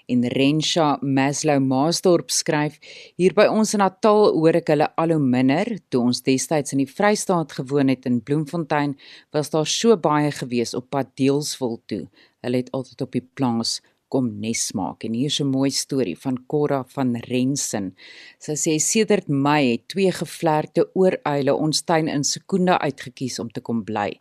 En 0.08 0.28
Rensha 0.28 0.98
Maslow 1.02 1.60
Maasdorp 1.60 2.32
skryf 2.32 2.80
hier 3.16 3.34
by 3.34 3.46
ons 3.46 3.74
in 3.74 3.80
Natal 3.80 4.34
hoor 4.34 4.56
ek 4.56 4.68
hulle 4.68 4.90
al 4.98 5.12
hoe 5.12 5.20
minder. 5.20 5.66
Toe 5.90 6.02
ons 6.02 6.22
destyds 6.22 6.72
in 6.72 6.80
die 6.80 6.94
Vrystaat 6.96 7.52
gewoon 7.52 7.90
het 7.90 8.06
in 8.06 8.24
Bloemfontein 8.24 8.98
was 9.32 9.50
daar 9.50 9.68
so 9.68 9.96
baie 9.98 10.32
gewees 10.32 10.74
op 10.74 10.90
pad 10.90 11.16
Deelsville 11.16 11.80
toe. 11.86 12.08
Hulle 12.42 12.58
het 12.58 12.72
altyd 12.72 13.02
op 13.02 13.12
die 13.12 13.30
plaas 13.34 13.82
kom 14.14 14.30
nes 14.44 14.64
maak 14.78 15.06
en 15.08 15.18
hier's 15.18 15.40
'n 15.42 15.52
mooi 15.52 15.72
storie 15.72 16.18
van 16.26 16.38
Cora 16.48 16.84
van 16.96 17.16
Rensen 17.30 17.94
sy 18.40 18.56
sê 18.64 18.74
sedert 18.80 19.28
Mei 19.28 19.72
het 19.72 19.88
twee 19.88 20.12
gevlekte 20.12 20.90
ooruile 20.94 21.54
ons 21.56 21.82
tuin 21.82 22.08
in 22.08 22.24
sekonde 22.24 22.78
uitgekies 22.80 23.40
om 23.40 23.50
te 23.50 23.62
kom 23.62 23.84
bly 23.84 24.12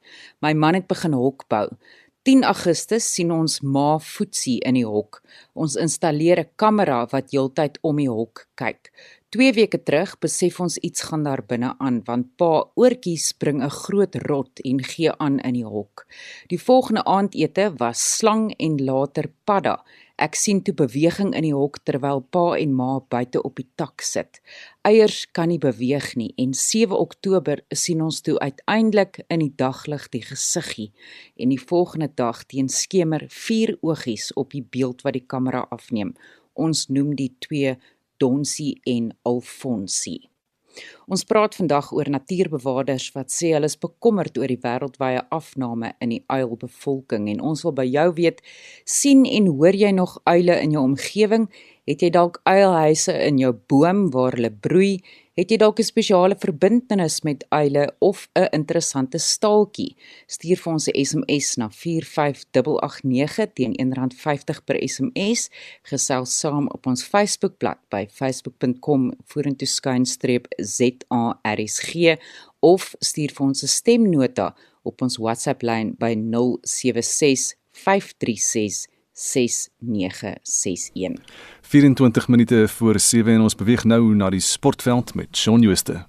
my 0.41 0.53
man 0.55 0.75
het 0.75 0.89
begin 0.89 1.13
hok 1.13 1.49
bou 1.49 1.69
10 2.23 2.45
Augustus 2.47 3.07
sien 3.15 3.33
ons 3.35 3.57
ma 3.67 3.97
Foetsie 3.99 4.61
in 4.63 4.77
die 4.79 4.85
hok. 4.87 5.17
Ons 5.59 5.75
installeer 5.85 6.39
'n 6.39 6.51
kamera 6.63 7.01
wat 7.11 7.33
heeltyd 7.35 7.79
om 7.83 7.97
die 7.97 8.07
hok 8.09 8.47
kyk. 8.55 8.93
2 9.33 9.55
weke 9.57 9.79
terug 9.81 10.11
besef 10.21 10.59
ons 10.61 10.75
iets 10.85 11.07
gaan 11.09 11.23
daar 11.25 11.41
binne 11.49 11.71
aan 11.81 12.03
want 12.05 12.27
pa 12.37 12.51
oortjie 12.77 13.17
spring 13.17 13.62
'n 13.65 13.71
groot 13.83 14.15
rot 14.29 14.61
en 14.61 14.83
gee 14.85 15.12
aan 15.25 15.39
in 15.49 15.55
die 15.55 15.65
hok. 15.65 16.05
Die 16.53 16.61
volgende 16.61 17.05
aandete 17.05 17.73
was 17.79 18.17
slang 18.17 18.53
en 18.59 18.77
later 18.85 19.31
padda. 19.45 19.85
Ek 20.19 20.35
sien 20.35 20.61
toe 20.62 20.75
beweging 20.75 21.33
in 21.35 21.43
die 21.43 21.55
hok 21.55 21.79
terwyl 21.85 22.21
pa 22.21 22.57
en 22.57 22.75
ma 22.75 23.01
buite 23.01 23.43
op 23.43 23.57
die 23.57 23.69
tak 23.77 24.03
sit. 24.03 24.43
Eiers 24.85 25.25
kan 25.33 25.49
nie 25.49 25.59
beweeg 25.59 26.15
nie 26.17 26.35
en 26.37 26.53
7 26.53 26.99
Oktober 26.99 27.65
sien 27.71 28.03
ons 28.03 28.21
toe 28.21 28.39
uiteindelik 28.39 29.25
in 29.29 29.39
die 29.39 29.55
daglig 29.57 30.09
die 30.11 30.23
gesiggie 30.23 30.93
en 31.37 31.49
die 31.49 31.65
volgende 31.71 32.11
dag 32.15 32.45
teen 32.45 32.69
skemer 32.69 33.25
vier 33.29 33.79
oogies 33.81 34.33
op 34.35 34.51
die 34.51 34.67
beeld 34.71 35.03
wat 35.03 35.12
die 35.12 35.27
kamera 35.27 35.67
afneem. 35.71 36.15
Ons 36.53 36.89
noem 36.89 37.17
die 37.17 37.33
twee 37.39 37.79
Donsie 38.23 38.76
en 38.87 39.11
Alfonsie. 39.26 40.29
Ons 41.11 41.25
praat 41.29 41.57
vandag 41.59 41.91
oor 41.93 42.09
natuurbewaarders 42.09 43.11
wat 43.17 43.33
sê 43.35 43.50
hulle 43.52 43.69
is 43.69 43.76
bekommerd 43.83 44.38
oor 44.41 44.49
die 44.49 44.61
wêreldwye 44.62 45.25
afname 45.35 45.91
in 46.05 46.14
die 46.14 46.23
uilbevolking 46.33 47.26
en 47.33 47.43
ons 47.50 47.64
wil 47.67 47.75
by 47.76 47.85
jou 47.88 48.07
weet 48.17 48.41
sien 48.88 49.26
en 49.29 49.50
hoor 49.50 49.76
jy 49.76 49.91
nog 49.97 50.14
uile 50.25 50.57
in 50.62 50.76
jou 50.76 50.85
omgewing 50.87 51.49
het 51.87 52.03
jy 52.03 52.11
dalk 52.11 52.41
uilhuise 52.45 53.12
in 53.27 53.39
jou 53.39 53.53
boom 53.69 54.11
waar 54.11 54.33
hulle 54.33 54.51
broei 54.51 55.01
Het 55.33 55.49
jy 55.49 55.57
dalk 55.57 55.79
'n 55.81 55.89
spesiale 55.89 56.37
verbintenis 56.37 57.23
met 57.23 57.47
uile 57.49 57.95
of 57.99 58.29
'n 58.35 58.49
interessante 58.53 59.19
staaltjie? 59.19 59.97
Stuur 60.27 60.57
vir 60.57 60.73
ons 60.73 60.89
'n 60.89 61.05
SMS 61.05 61.57
na 61.57 61.69
45889 61.71 63.53
teen 63.55 63.73
R1.50 63.73 64.65
per 64.65 64.77
SMS. 64.89 65.51
Gesels 65.83 66.39
saam 66.39 66.69
op 66.69 66.87
ons 66.87 67.05
Facebookblad 67.05 67.79
by 67.89 68.07
facebook.com 68.11 69.12
vorentoe 69.25 69.69
skynstreep 69.69 70.47
ZARSG 70.57 72.19
of 72.61 72.95
stuur 72.99 73.31
vir 73.33 73.47
ons 73.47 73.62
'n 73.62 73.67
stemnota 73.67 74.55
op 74.83 75.03
ons 75.03 75.17
WhatsApp 75.17 75.62
lyn 75.62 75.95
by 75.99 76.15
076 76.15 77.55
536 77.71 78.92
6961. 79.23 81.25
24 81.61 82.29
minute 82.29 82.69
voor 82.69 82.99
7 82.99 83.33
en 83.33 83.41
ons 83.41 83.55
beweeg 83.55 83.85
nou 83.85 84.14
na 84.14 84.31
die 84.31 84.41
sportveld 84.41 85.14
met 85.14 85.37
Shaun 85.37 85.62
Jooste. 85.62 86.05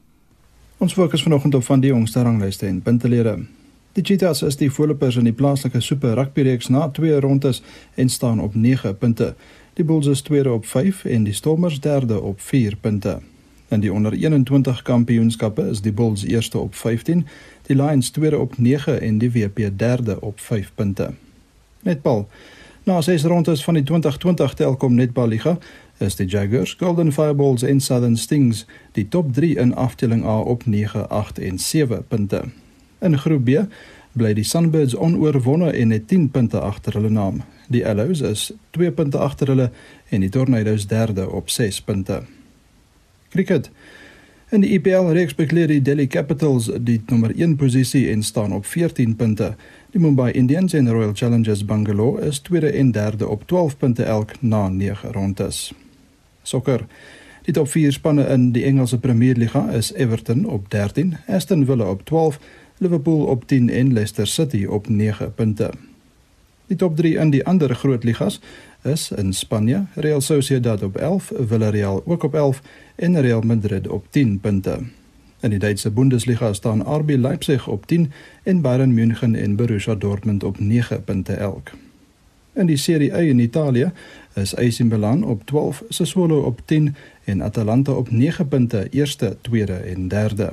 Ons 0.77 0.93
fokus 0.93 1.24
vanoggend 1.24 1.55
op 1.55 1.63
van 1.63 1.79
die 1.79 1.89
jongste 1.89 2.22
ranglyste 2.22 2.65
en 2.65 2.82
puntelede. 2.82 3.46
Die 3.93 4.03
Cheetahs 4.03 4.41
is 4.41 4.58
die 4.58 4.72
voorlopers 4.72 5.15
in 5.15 5.29
die 5.29 5.34
plaaslike 5.34 5.82
Super 5.82 6.15
Rugby 6.17 6.41
reeks 6.41 6.72
na 6.74 6.88
twee 6.89 7.20
rondes 7.20 7.62
en 7.93 8.10
staan 8.10 8.41
op 8.41 8.55
9 8.55 8.98
punte. 8.98 9.36
Die 9.74 9.86
Bulls 9.86 10.08
is 10.08 10.22
tweede 10.22 10.51
op 10.51 10.65
5 10.65 11.05
en 11.05 11.24
die 11.24 11.34
Stormers 11.34 11.79
derde 11.79 12.22
op 12.22 12.41
4 12.41 12.75
punte. 12.75 13.20
In 13.67 13.79
die 13.79 13.93
onder 13.93 14.13
21 14.13 14.82
kampioenskappe 14.82 15.70
is 15.70 15.82
die 15.82 15.93
Bulls 15.93 16.24
eerste 16.24 16.58
op 16.58 16.75
15, 16.75 17.27
die 17.65 17.75
Lions 17.75 18.10
tweede 18.10 18.38
op 18.38 18.58
9 18.58 19.01
en 19.01 19.17
die 19.17 19.32
WP 19.32 19.70
derde 19.77 20.22
op 20.22 20.39
5 20.39 20.72
punte. 20.75 21.13
Netbal 21.82 22.27
Na 22.84 23.02
ses 23.02 23.24
rondes 23.24 23.63
van 23.63 23.74
die 23.74 23.84
2020 23.84 24.54
Telkom 24.54 24.94
Netball 24.94 25.30
Liga 25.32 25.58
is 26.04 26.18
die 26.20 26.25
Jaguars, 26.28 26.74
Golden 26.80 27.13
Fireballs 27.16 27.63
en 27.63 27.80
Southern 27.80 28.18
Stings 28.18 28.66
die 28.92 29.06
top 29.08 29.30
3 29.34 29.54
in 29.56 29.72
afdeling 29.80 30.25
A 30.28 30.40
op 30.40 30.66
9, 30.66 31.10
8 31.10 31.40
en 31.40 31.60
7 31.60 32.04
punte. 32.08 32.42
In 33.00 33.16
groep 33.18 33.46
B 33.46 33.63
bly 34.12 34.34
die 34.36 34.44
Sunbirds 34.44 34.98
onoorwonde 35.00 35.72
en 35.72 35.96
het 35.96 36.08
10 36.08 36.28
punte 36.36 36.60
agter 36.60 37.00
hulle 37.00 37.10
naam. 37.10 37.40
Die 37.72 37.88
Arrows 37.88 38.20
is 38.20 38.52
2 38.75 38.92
punte 38.92 39.18
agter 39.18 39.48
hulle 39.48 39.72
en 40.10 40.20
die 40.20 40.30
Tornadoes 40.30 40.88
derde 40.88 41.30
op 41.30 41.50
6 41.50 41.82
punte. 41.82 42.25
Cricket 43.30 43.72
In 44.53 44.62
die 44.62 44.75
IPL 44.77 45.07
reeks 45.17 45.33
bekleed 45.33 45.72
die 45.72 45.81
Delhi 45.81 46.03
Capitals 46.05 46.67
die 46.86 47.00
nommer 47.10 47.31
1 47.33 47.55
posisie 47.57 48.03
en 48.12 48.22
staan 48.22 48.51
op 48.53 48.67
14 48.69 49.15
punte. 49.17 49.48
Die 49.95 50.01
Mumbai 50.01 50.27
Indians 50.38 50.75
en 50.77 50.91
Royal 50.93 51.15
Challengers 51.17 51.63
Bangalore 51.65 52.22
is 52.27 52.39
tweede 52.39 52.69
en 52.69 52.91
derde 52.93 53.27
op 53.27 53.48
12 53.48 53.77
punte 53.77 54.03
elk 54.03 54.36
na 54.41 54.67
9 54.69 55.12
rondes. 55.12 55.74
Sokker. 56.43 56.86
Die 57.48 57.53
top 57.53 57.67
4 57.67 57.91
spanne 57.98 58.27
in 58.29 58.51
die 58.53 58.63
Engelse 58.63 59.00
Premier 59.00 59.36
Liga 59.36 59.72
is 59.72 59.89
Everton 59.93 60.45
op 60.45 60.69
13, 60.69 61.17
Aston 61.27 61.65
Villa 61.65 61.89
op 61.89 62.05
12, 62.05 62.39
Liverpool 62.77 63.25
op 63.25 63.48
10 63.48 63.69
en 63.69 63.93
Leicester 63.93 64.27
City 64.27 64.65
op 64.65 64.89
9 64.89 65.33
punte. 65.33 65.72
Die 66.67 66.77
top 66.77 66.95
3 66.98 67.17
in 67.17 67.33
die 67.33 67.45
ander 67.45 67.74
groot 67.75 68.03
ligas 68.03 68.39
is 68.84 69.12
in 69.12 69.34
Spanje, 69.34 69.86
Real 69.94 70.22
Sociedad 70.22 70.84
op 70.84 70.96
11, 70.96 71.32
Villarreal 71.48 72.04
ook 72.06 72.24
op 72.24 72.34
11 72.34 72.62
en 72.96 73.22
Real 73.22 73.42
Madrid 73.42 73.88
op 73.88 74.06
10 74.10 74.40
punte. 74.40 74.80
In 75.40 75.50
die 75.50 75.60
Duitse 75.60 75.92
Bundesliga 75.92 76.54
staan 76.54 76.82
RB 76.82 77.10
Leipzig 77.10 77.68
op 77.68 77.86
10 77.86 78.12
en 78.44 78.62
Bayern 78.62 78.94
München 78.94 79.36
en 79.36 79.56
Borussia 79.56 79.96
Dortmund 79.96 80.44
op 80.44 80.60
9 80.60 81.04
punte 81.04 81.34
elk. 81.34 81.72
In 82.54 82.66
die 82.66 82.78
Serie 82.78 83.13
A 83.13 83.18
in 83.18 83.40
Italië 83.40 83.92
is 84.34 84.56
AC 84.56 84.80
Milan 84.80 85.24
op 85.24 85.46
12, 85.46 85.84
Sassuolo 85.90 86.42
op 86.42 86.62
10 86.66 86.96
en 87.24 87.42
Atalanta 87.42 87.92
op 87.92 88.12
9 88.12 88.48
punte 88.48 88.88
eerste, 88.90 89.38
tweede 89.42 89.74
en 89.74 90.08
derde. 90.08 90.52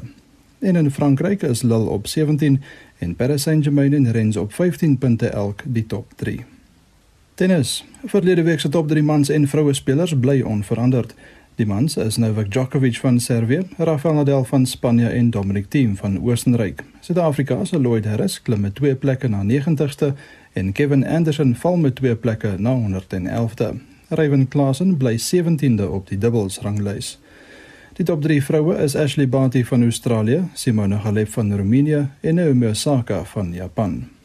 En 0.59 0.77
in 0.77 0.91
Frankryk 0.91 1.43
is 1.43 1.63
Lille 1.63 1.89
op 1.89 2.07
17 2.07 2.63
en 2.99 3.17
Paris 3.17 3.43
Saint-Germain 3.43 3.95
en 3.95 4.13
Rennes 4.13 4.37
op 4.37 4.53
15 4.53 4.99
punte 4.99 5.27
elk 5.29 5.63
die 5.65 5.87
top 5.87 6.13
3. 6.17 6.45
Tennis. 7.41 7.85
Verlede 8.05 8.43
week 8.43 8.61
se 8.61 8.69
top 8.69 8.89
3 8.89 9.03
mans 9.03 9.29
en 9.29 9.49
vroue 9.49 9.73
spelers 9.73 10.13
bly 10.19 10.41
onveranderd. 10.41 11.15
Die 11.57 11.67
mans 11.67 11.97
is 11.97 12.17
Novak 12.17 12.51
Djokovic 12.51 12.99
van 13.01 13.21
Servië, 13.21 13.63
Rafael 13.77 14.15
Nadal 14.15 14.45
van 14.45 14.67
Spanje 14.67 15.09
en 15.09 15.31
Dominic 15.31 15.71
Thiem 15.71 15.97
van 15.97 16.19
Oostenryk. 16.21 16.85
Suid-Afrika 17.01 17.65
se 17.65 17.81
Lloyd 17.81 18.05
Harris 18.05 18.43
klim 18.43 18.61
met 18.61 18.75
twee 18.75 18.95
plekke 18.95 19.29
na 19.29 19.41
90ste 19.45 20.13
en 20.53 20.73
Kevin 20.73 21.07
Anderson 21.07 21.55
val 21.55 21.77
met 21.77 21.95
twee 21.95 22.17
plekke 22.17 22.55
na 22.59 22.77
111de. 22.77 23.73
Ryan 24.09 24.49
Klassen 24.49 24.97
bly 24.97 25.17
17de 25.17 25.89
op 25.89 26.09
die 26.09 26.19
dubbels 26.19 26.61
ranglys. 26.61 27.19
Die 27.97 28.05
top 28.05 28.23
3 28.23 28.43
vroue 28.45 28.77
is 28.77 28.97
Ashley 28.97 29.29
Barty 29.29 29.65
van 29.65 29.83
Australië, 29.83 30.45
Simona 30.55 30.97
Halep 30.97 31.29
van 31.29 31.57
Roemenië 31.57 32.09
en 32.21 32.35
Naomi 32.35 32.67
Osaka 32.67 33.25
van 33.25 33.53
Japan. 33.53 34.20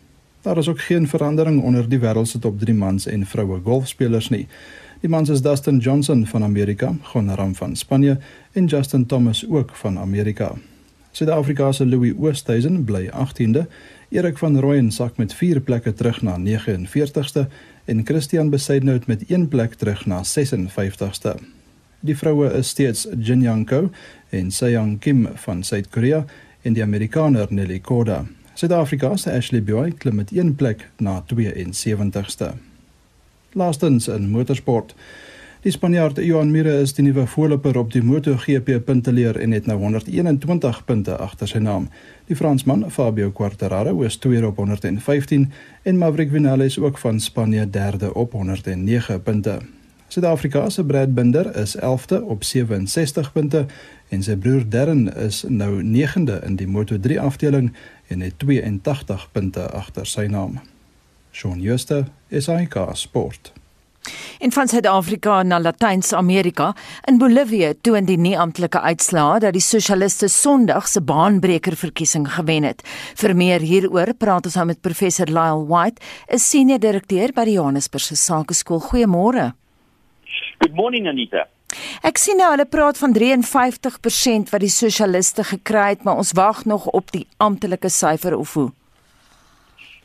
Daar 0.46 0.58
is 0.58 0.68
ook 0.68 0.82
geen 0.82 1.08
verandering 1.08 1.62
onder 1.62 1.90
die 1.90 2.00
wêreld 2.00 2.28
se 2.28 2.40
top 2.40 2.60
3 2.60 2.74
mans 2.74 3.06
en 3.06 3.26
vroue 3.26 3.60
golfspelers 3.64 4.30
nie. 4.30 4.48
Die 5.02 5.10
mans 5.10 5.30
is 5.30 5.42
Dustin 5.42 5.78
Johnson 5.78 6.28
van 6.28 6.44
Amerika, 6.44 6.92
Gon 7.02 7.36
Ram 7.36 7.56
van 7.56 7.76
Spanje 7.76 8.18
en 8.52 8.66
Justin 8.66 9.06
Thomas 9.06 9.46
ook 9.50 9.76
van 9.76 9.98
Amerika. 10.00 10.52
Suid-Afrika 11.12 11.72
se 11.72 11.86
Louis 11.86 12.14
Oosthuizen 12.20 12.84
bly 12.84 13.10
18de, 13.10 13.66
Erik 14.10 14.38
van 14.38 14.60
Rooyen 14.60 14.92
sak 14.92 15.18
met 15.18 15.34
4 15.34 15.60
plekke 15.60 15.94
terug 15.94 16.22
na 16.22 16.38
49ste 16.38 17.48
en 17.86 18.06
Christian 18.06 18.50
Besaidnout 18.50 19.08
met 19.08 19.26
1 19.26 19.48
plek 19.48 19.74
terug 19.74 20.06
na 20.06 20.22
56ste. 20.24 21.36
Die 22.00 22.18
vroue 22.18 22.54
is 22.54 22.68
steeds 22.68 23.08
Jin 23.18 23.42
Young 23.42 23.66
Ko 23.66 23.90
en 24.30 24.52
Seong 24.52 25.00
Kim 25.00 25.28
van 25.34 25.64
Suid-Korea 25.64 26.26
en 26.62 26.74
die 26.74 26.84
Amerikaner 26.84 27.48
Nelly 27.50 27.80
Korda. 27.80 28.26
Suid-Afrika 28.56 29.18
se 29.18 29.32
Ashley 29.32 29.64
Buy 29.64 29.92
klim 29.92 30.16
met 30.16 30.32
1 30.32 30.56
plek 30.56 30.90
na 30.98 31.24
72ste. 31.34 32.54
Laastens 33.52 34.08
in 34.08 34.30
motorsport. 34.30 34.96
Die 35.62 35.72
Spanjaard 35.72 36.22
Joan 36.24 36.52
Mir 36.52 36.66
is 36.66 36.94
die 36.96 37.04
nuwe 37.04 37.26
voorloper 37.28 37.76
op 37.78 37.92
die 37.92 38.04
MotoGP 38.04 38.80
punteleer 38.86 39.36
en 39.44 39.52
het 39.52 39.68
nou 39.68 39.76
121 39.82 40.82
punte 40.86 41.18
agter 41.18 41.52
sy 41.52 41.60
naam. 41.60 41.90
Die 42.30 42.36
Fransman 42.40 42.88
Fabio 42.92 43.32
Quartararo 43.32 44.02
is 44.08 44.16
tweede 44.24 44.48
op 44.48 44.62
115 44.64 45.52
en 45.84 45.98
Maverick 45.98 46.32
Vinales 46.32 46.80
ook 46.80 46.98
van 46.98 47.20
Spanje 47.20 47.70
derde 47.70 48.14
op 48.14 48.32
109 48.32 49.22
punte. 49.22 49.60
Suid-Afrika 50.08 50.70
se 50.70 50.86
Brad 50.86 51.14
Binder 51.14 51.56
is 51.56 51.76
11de 51.78 52.22
op 52.24 52.44
67 52.44 53.32
punte 53.32 53.66
en 54.10 54.24
sy 54.24 54.36
broer 54.38 54.64
Darren 54.70 55.10
is 55.16 55.44
nou 55.48 55.82
9de 55.82 56.38
in 56.46 56.56
die 56.56 56.68
Moto3 56.70 57.18
afdeling 57.20 57.74
en 58.08 58.22
het 58.22 58.38
82 58.40 59.28
punte 59.32 59.66
agter 59.72 60.06
sy 60.06 60.28
naam. 60.30 60.60
Shaun 61.34 61.60
Schuster, 61.62 62.06
SAK 62.30 62.78
Sport. 62.94 63.52
In 64.40 64.52
van 64.52 64.68
Suid-Afrika 64.68 65.44
na 65.44 65.60
Latyns-Amerika, 65.60 66.76
in 67.10 67.18
Bolivie 67.18 67.74
toon 67.82 68.06
die 68.06 68.18
nie-amptelike 68.22 68.82
uitslae 68.82 69.40
dat 69.42 69.56
die 69.58 69.64
sosialiste 69.64 70.30
Sondag 70.30 70.88
se 70.92 71.02
baanbreker 71.02 71.76
verkiesing 71.76 72.28
gewen 72.38 72.68
het. 72.68 72.86
Vir 73.18 73.36
meer 73.36 73.66
hieroor 73.66 74.14
praat 74.14 74.46
ons 74.46 74.60
nou 74.60 74.70
met 74.70 74.82
professor 74.86 75.26
Lyle 75.26 75.66
White, 75.66 76.02
'n 76.30 76.40
senior 76.40 76.80
direkteur 76.80 77.34
by 77.34 77.46
die 77.46 77.58
Johannesburgse 77.58 78.16
Sakeskool. 78.16 78.82
Goeiemôre. 78.82 79.54
Good 80.60 80.74
morning 80.74 81.08
Anita. 81.08 81.48
Ek 82.06 82.20
sien 82.22 82.38
nou 82.40 82.48
hulle 82.54 82.68
praat 82.70 82.98
van 83.02 83.14
53% 83.16 84.52
wat 84.54 84.64
die 84.64 84.72
sosialiste 84.72 85.44
gekry 85.44 85.90
het, 85.96 86.04
maar 86.08 86.22
ons 86.22 86.34
wag 86.38 86.64
nog 86.70 86.88
op 86.96 87.12
die 87.12 87.26
amptelike 87.38 87.90
syfer 87.92 88.38
of 88.38 88.54
hoe? 88.54 88.70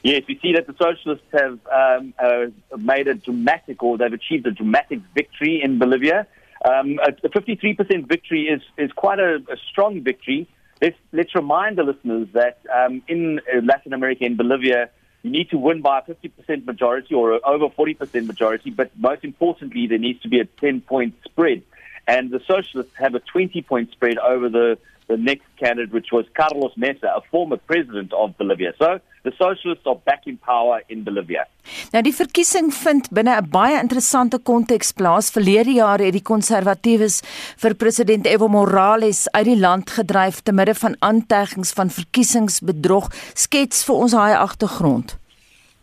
Yes, 0.02 0.24
we 0.26 0.38
see 0.40 0.54
that 0.54 0.66
the 0.66 0.74
socialists 0.80 1.26
have 1.32 1.58
um, 1.70 2.14
uh, 2.18 2.46
made 2.78 3.06
a 3.06 3.14
dramatic, 3.14 3.82
or 3.82 3.98
they've 3.98 4.12
achieved 4.12 4.46
a 4.46 4.50
dramatic 4.50 5.00
victory 5.14 5.60
in 5.62 5.78
Bolivia. 5.78 6.26
Um, 6.64 6.98
a, 7.00 7.12
a 7.22 7.28
53% 7.28 8.08
victory 8.08 8.48
is, 8.48 8.62
is 8.78 8.90
quite 8.92 9.18
a, 9.18 9.36
a 9.52 9.56
strong 9.70 10.02
victory. 10.02 10.48
Let's, 10.80 10.96
let's 11.12 11.34
remind 11.34 11.76
the 11.76 11.82
listeners 11.82 12.28
that 12.32 12.58
um, 12.74 13.02
in 13.08 13.40
uh, 13.40 13.60
Latin 13.62 13.92
America, 13.92 14.24
in 14.24 14.36
Bolivia, 14.36 14.88
you 15.22 15.30
need 15.30 15.50
to 15.50 15.58
win 15.58 15.82
by 15.82 15.98
a 15.98 16.02
50% 16.02 16.64
majority 16.64 17.14
or 17.14 17.46
over 17.46 17.68
40% 17.68 18.26
majority, 18.26 18.70
but 18.70 18.90
most 18.96 19.24
importantly, 19.24 19.86
there 19.86 19.98
needs 19.98 20.20
to 20.22 20.28
be 20.28 20.40
a 20.40 20.44
10 20.44 20.80
point 20.80 21.14
spread. 21.24 21.62
And 22.06 22.30
the 22.30 22.40
socialists 22.46 22.92
have 22.96 23.14
a 23.14 23.20
20 23.20 23.62
point 23.62 23.92
spread 23.92 24.18
over 24.18 24.48
the 24.48 24.78
the 25.10 25.16
next 25.16 25.44
candidate, 25.56 25.92
which 25.92 26.12
was 26.12 26.24
Carlos 26.34 26.72
Mesa, 26.76 27.12
a 27.16 27.20
former 27.32 27.56
president 27.56 28.12
of 28.12 28.38
Bolivia. 28.38 28.74
So 28.78 29.00
the 29.22 29.32
socialists 29.36 29.86
are 29.86 29.98
back 30.04 30.26
in 30.26 30.38
power 30.38 30.82
in 30.88 31.04
Bolivia. 31.04 31.46
Nou 31.92 32.02
die 32.02 32.14
verkiesing 32.14 32.72
vind 32.72 33.10
binne 33.12 33.36
'n 33.36 33.50
baie 33.50 33.78
interessante 33.80 34.38
konteks 34.38 34.92
plaas. 34.92 35.30
Verlede 35.30 35.72
jaar 35.72 35.98
het 35.98 36.12
die 36.12 36.22
konservatiewes 36.32 37.22
vir 37.56 37.74
president 37.74 38.26
Evo 38.26 38.48
Morales 38.48 39.28
uit 39.30 39.44
die 39.44 39.60
land 39.60 39.90
gedryf 39.90 40.40
te 40.40 40.52
midde 40.52 40.74
van 40.74 40.96
aantuigings 40.98 41.72
van 41.72 41.90
verkiesingsbedrog. 41.90 43.10
Skets 43.34 43.84
vir 43.84 43.94
ons 43.94 44.12
daai 44.12 44.34
agtergrond. 44.34 45.18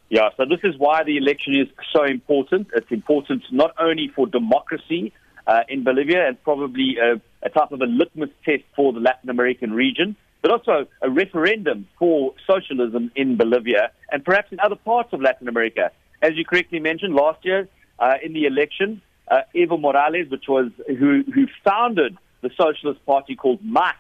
Yeah, 0.10 0.30
so 0.38 0.46
this 0.46 0.64
is 0.64 0.78
why 0.78 1.04
the 1.04 1.18
election 1.18 1.54
is 1.54 1.68
so 1.92 2.04
important. 2.04 2.68
It's 2.74 2.92
important 2.92 3.44
not 3.52 3.72
only 3.78 4.08
for 4.16 4.26
democracy 4.30 5.12
uh, 5.48 5.64
in 5.68 5.84
Bolivia 5.84 6.28
and 6.28 6.42
probably 6.44 6.98
uh, 7.00 7.18
a 7.44 7.50
type 7.50 7.72
of 7.72 7.82
a 7.82 7.86
litmus 7.86 8.30
test 8.46 8.64
for 8.74 8.94
the 8.94 9.00
Latin 9.00 9.30
American 9.30 9.74
region, 9.74 10.16
but 10.42 10.52
also 10.52 10.88
a 11.02 11.10
referendum 11.10 11.88
for 11.98 12.34
socialism 12.46 13.12
in 13.16 13.38
Bolivia 13.38 13.92
and 14.12 14.24
perhaps 14.24 14.52
in 14.52 14.60
other 14.60 14.76
parts 14.76 15.14
of 15.14 15.22
Latin 15.22 15.48
America. 15.48 15.92
As 16.22 16.32
you 16.36 16.46
correctly 16.46 16.80
mentioned, 16.80 17.14
last 17.14 17.44
year 17.46 17.68
uh, 18.00 18.16
in 18.24 18.34
the 18.34 18.46
election, 18.46 19.02
uh, 19.30 19.42
Evo 19.56 19.80
Morales, 19.80 20.30
which 20.30 20.48
was 20.48 20.72
who, 20.88 21.24
who 21.34 21.48
founded 21.64 22.18
the 22.42 22.50
Socialist 22.60 23.06
Party 23.06 23.36
called 23.36 23.60
MAS 23.64 23.96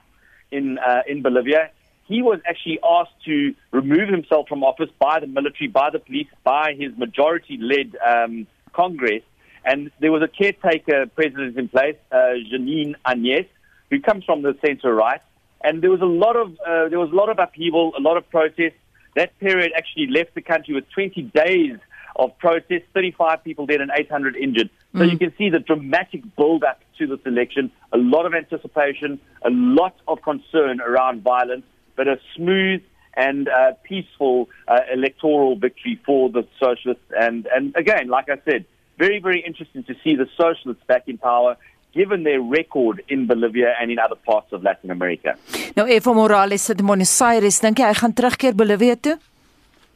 in 0.51 0.77
uh, 0.77 1.01
in 1.07 1.21
Bolivia, 1.21 1.71
he 2.05 2.21
was 2.21 2.39
actually 2.47 2.79
asked 2.87 3.25
to 3.25 3.53
remove 3.71 4.07
himself 4.07 4.47
from 4.47 4.63
office 4.63 4.89
by 4.97 5.19
the 5.19 5.27
military, 5.27 5.67
by 5.67 5.89
the 5.91 5.99
police, 5.99 6.27
by 6.43 6.73
his 6.77 6.97
majority-led 6.97 7.97
um, 8.05 8.47
Congress 8.71 9.23
and 9.67 9.91
there 9.99 10.13
was 10.13 10.21
a 10.21 10.29
caretaker 10.29 11.07
president 11.07 11.57
in 11.57 11.67
place, 11.67 11.97
uh, 12.09 12.39
Janine 12.49 12.95
Agnes, 13.05 13.45
who 13.89 13.99
comes 13.99 14.23
from 14.23 14.41
the 14.41 14.57
centre 14.65 14.95
right. 14.95 15.21
And 15.63 15.81
there 15.81 15.89
was 15.89 16.01
a 16.01 16.05
lot 16.05 16.35
of 16.35 16.51
uh, 16.59 16.89
there 16.89 16.99
was 16.99 17.11
a 17.11 17.15
lot 17.15 17.29
of 17.29 17.39
upheaval, 17.39 17.93
a 17.97 18.01
lot 18.01 18.17
of 18.17 18.29
protests. 18.29 18.79
That 19.15 19.37
period 19.39 19.71
actually 19.75 20.07
left 20.07 20.35
the 20.35 20.41
country 20.41 20.75
with 20.75 20.85
20 20.91 21.23
days 21.33 21.77
of 22.17 22.37
protests, 22.37 22.85
35 22.93 23.43
people 23.43 23.65
dead 23.65 23.81
and 23.81 23.91
800 23.95 24.35
injured. 24.35 24.69
So 24.93 24.99
mm. 24.99 25.11
you 25.11 25.17
can 25.17 25.33
see 25.37 25.49
the 25.49 25.59
dramatic 25.59 26.23
build-up 26.35 26.81
to 26.97 27.07
this 27.07 27.19
election, 27.25 27.71
a 27.93 27.97
lot 27.97 28.25
of 28.25 28.33
anticipation, 28.33 29.19
a 29.43 29.49
lot 29.49 29.95
of 30.07 30.21
concern 30.21 30.81
around 30.81 31.23
violence, 31.23 31.63
but 31.95 32.07
a 32.07 32.19
smooth 32.35 32.81
and 33.15 33.49
uh, 33.49 33.73
peaceful 33.83 34.49
uh, 34.67 34.79
electoral 34.91 35.57
victory 35.57 35.99
for 36.05 36.29
the 36.29 36.47
socialists. 36.59 37.03
And, 37.19 37.47
and 37.47 37.75
again, 37.75 38.07
like 38.07 38.29
I 38.29 38.39
said, 38.49 38.65
very, 38.97 39.19
very 39.19 39.43
interesting 39.45 39.83
to 39.85 39.95
see 40.03 40.15
the 40.15 40.27
socialists 40.37 40.83
back 40.87 41.07
in 41.07 41.17
power. 41.17 41.57
Given 41.97 42.23
their 42.23 42.41
record 42.41 43.01
in 43.09 43.25
Bolivia 43.25 43.73
and 43.81 43.89
in 43.91 43.97
other 43.97 44.19
parts 44.29 44.53
of 44.53 44.61
Latin 44.67 44.91
America. 44.91 45.33
Nou 45.77 45.87
Evo 45.95 46.13
Morales 46.13 46.67
sit 46.69 46.79
in 46.83 46.85
Buenos 46.85 47.15
Aires, 47.25 47.57
dink 47.63 47.81
jy 47.81 47.89
hy 47.89 47.97
gaan 47.97 48.13
terugkeer 48.13 48.53
Bolivia 48.59 48.95
toe? 48.95 49.17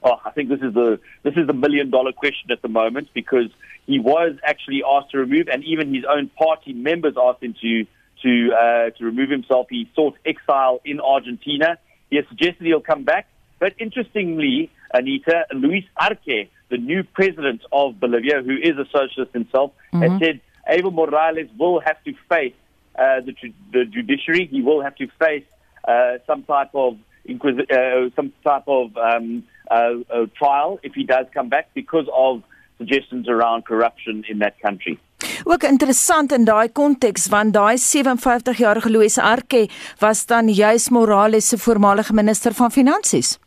Oh, 0.02 0.18
I 0.26 0.32
think 0.34 0.50
this 0.50 0.64
is 0.66 0.74
the 0.74 1.00
this 1.22 1.38
is 1.38 1.46
the 1.46 1.54
million 1.54 1.92
dollar 1.94 2.12
question 2.12 2.50
at 2.50 2.62
the 2.66 2.72
moment 2.80 3.10
because 3.14 3.50
he 3.86 4.00
was 4.00 4.34
actually 4.44 4.82
asked 4.96 5.12
to 5.12 5.20
remove 5.20 5.48
and 5.48 5.64
even 5.64 5.94
his 5.94 6.06
own 6.16 6.30
party 6.44 6.74
members 6.74 7.22
asked 7.28 7.44
him 7.44 7.54
to 7.62 7.86
to 8.24 8.32
uh, 8.64 8.90
to 8.98 9.06
remove 9.06 9.30
himself. 9.30 9.68
He 9.70 9.90
sought 9.96 10.18
exile 10.26 10.82
in 10.84 11.00
Argentina. 11.00 11.78
He 12.10 12.16
has 12.18 12.26
suggested 12.30 12.66
he'll 12.66 12.88
come 12.94 13.04
back, 13.04 13.28
but 13.60 13.74
interestingly, 13.78 14.72
Anita 14.94 15.46
Luis 15.54 15.86
Arce 15.96 16.50
the 16.72 16.78
new 16.78 17.04
president 17.04 17.62
of 17.72 18.00
Bolivia, 18.00 18.42
who 18.42 18.56
is 18.56 18.78
a 18.78 18.86
socialist 18.86 19.34
himself, 19.34 19.72
mm-hmm. 19.94 20.02
has 20.02 20.20
said 20.20 20.42
Evo 20.69 20.91
Morales 20.91 21.50
will 21.58 21.80
have 21.80 22.04
to 22.04 22.13
face 22.30 22.54
uh, 22.97 23.21
the, 23.21 23.34
the 23.71 23.86
judiciary. 23.86 24.47
He 24.47 24.62
will 24.62 24.82
have 24.82 24.95
to 24.95 25.08
face 25.19 25.45
uh, 25.88 26.17
some 26.28 26.43
type 26.43 26.69
of 26.74 26.97
inquisi- 27.28 27.69
uh, 27.71 28.10
some 28.15 28.32
type 28.43 28.67
of 28.67 28.95
um, 28.97 29.43
uh, 29.69 29.93
uh, 30.10 30.26
trial 30.38 30.80
if 30.84 30.93
he 30.93 31.04
does 31.04 31.26
come 31.34 31.50
back 31.50 31.69
because 31.74 32.08
of 32.13 32.43
suggestions 32.78 33.28
around 33.30 33.65
corruption 33.65 34.24
in 34.30 34.39
that 34.39 34.60
country. 34.60 35.00
Ook 35.43 35.63
interessant 35.63 36.32
in 36.32 36.45
daai 36.45 36.69
konteks 36.71 37.28
want 37.30 37.54
daai 37.54 37.78
57-jarige 37.78 38.89
Luis 38.89 39.17
Arce 39.17 39.67
was 40.00 40.26
dan 40.26 40.50
juis 40.50 40.89
Morales 40.89 41.47
se 41.47 41.58
voormalige 41.58 42.13
minister 42.13 42.54
van 42.54 42.71
finansies. 42.71 43.39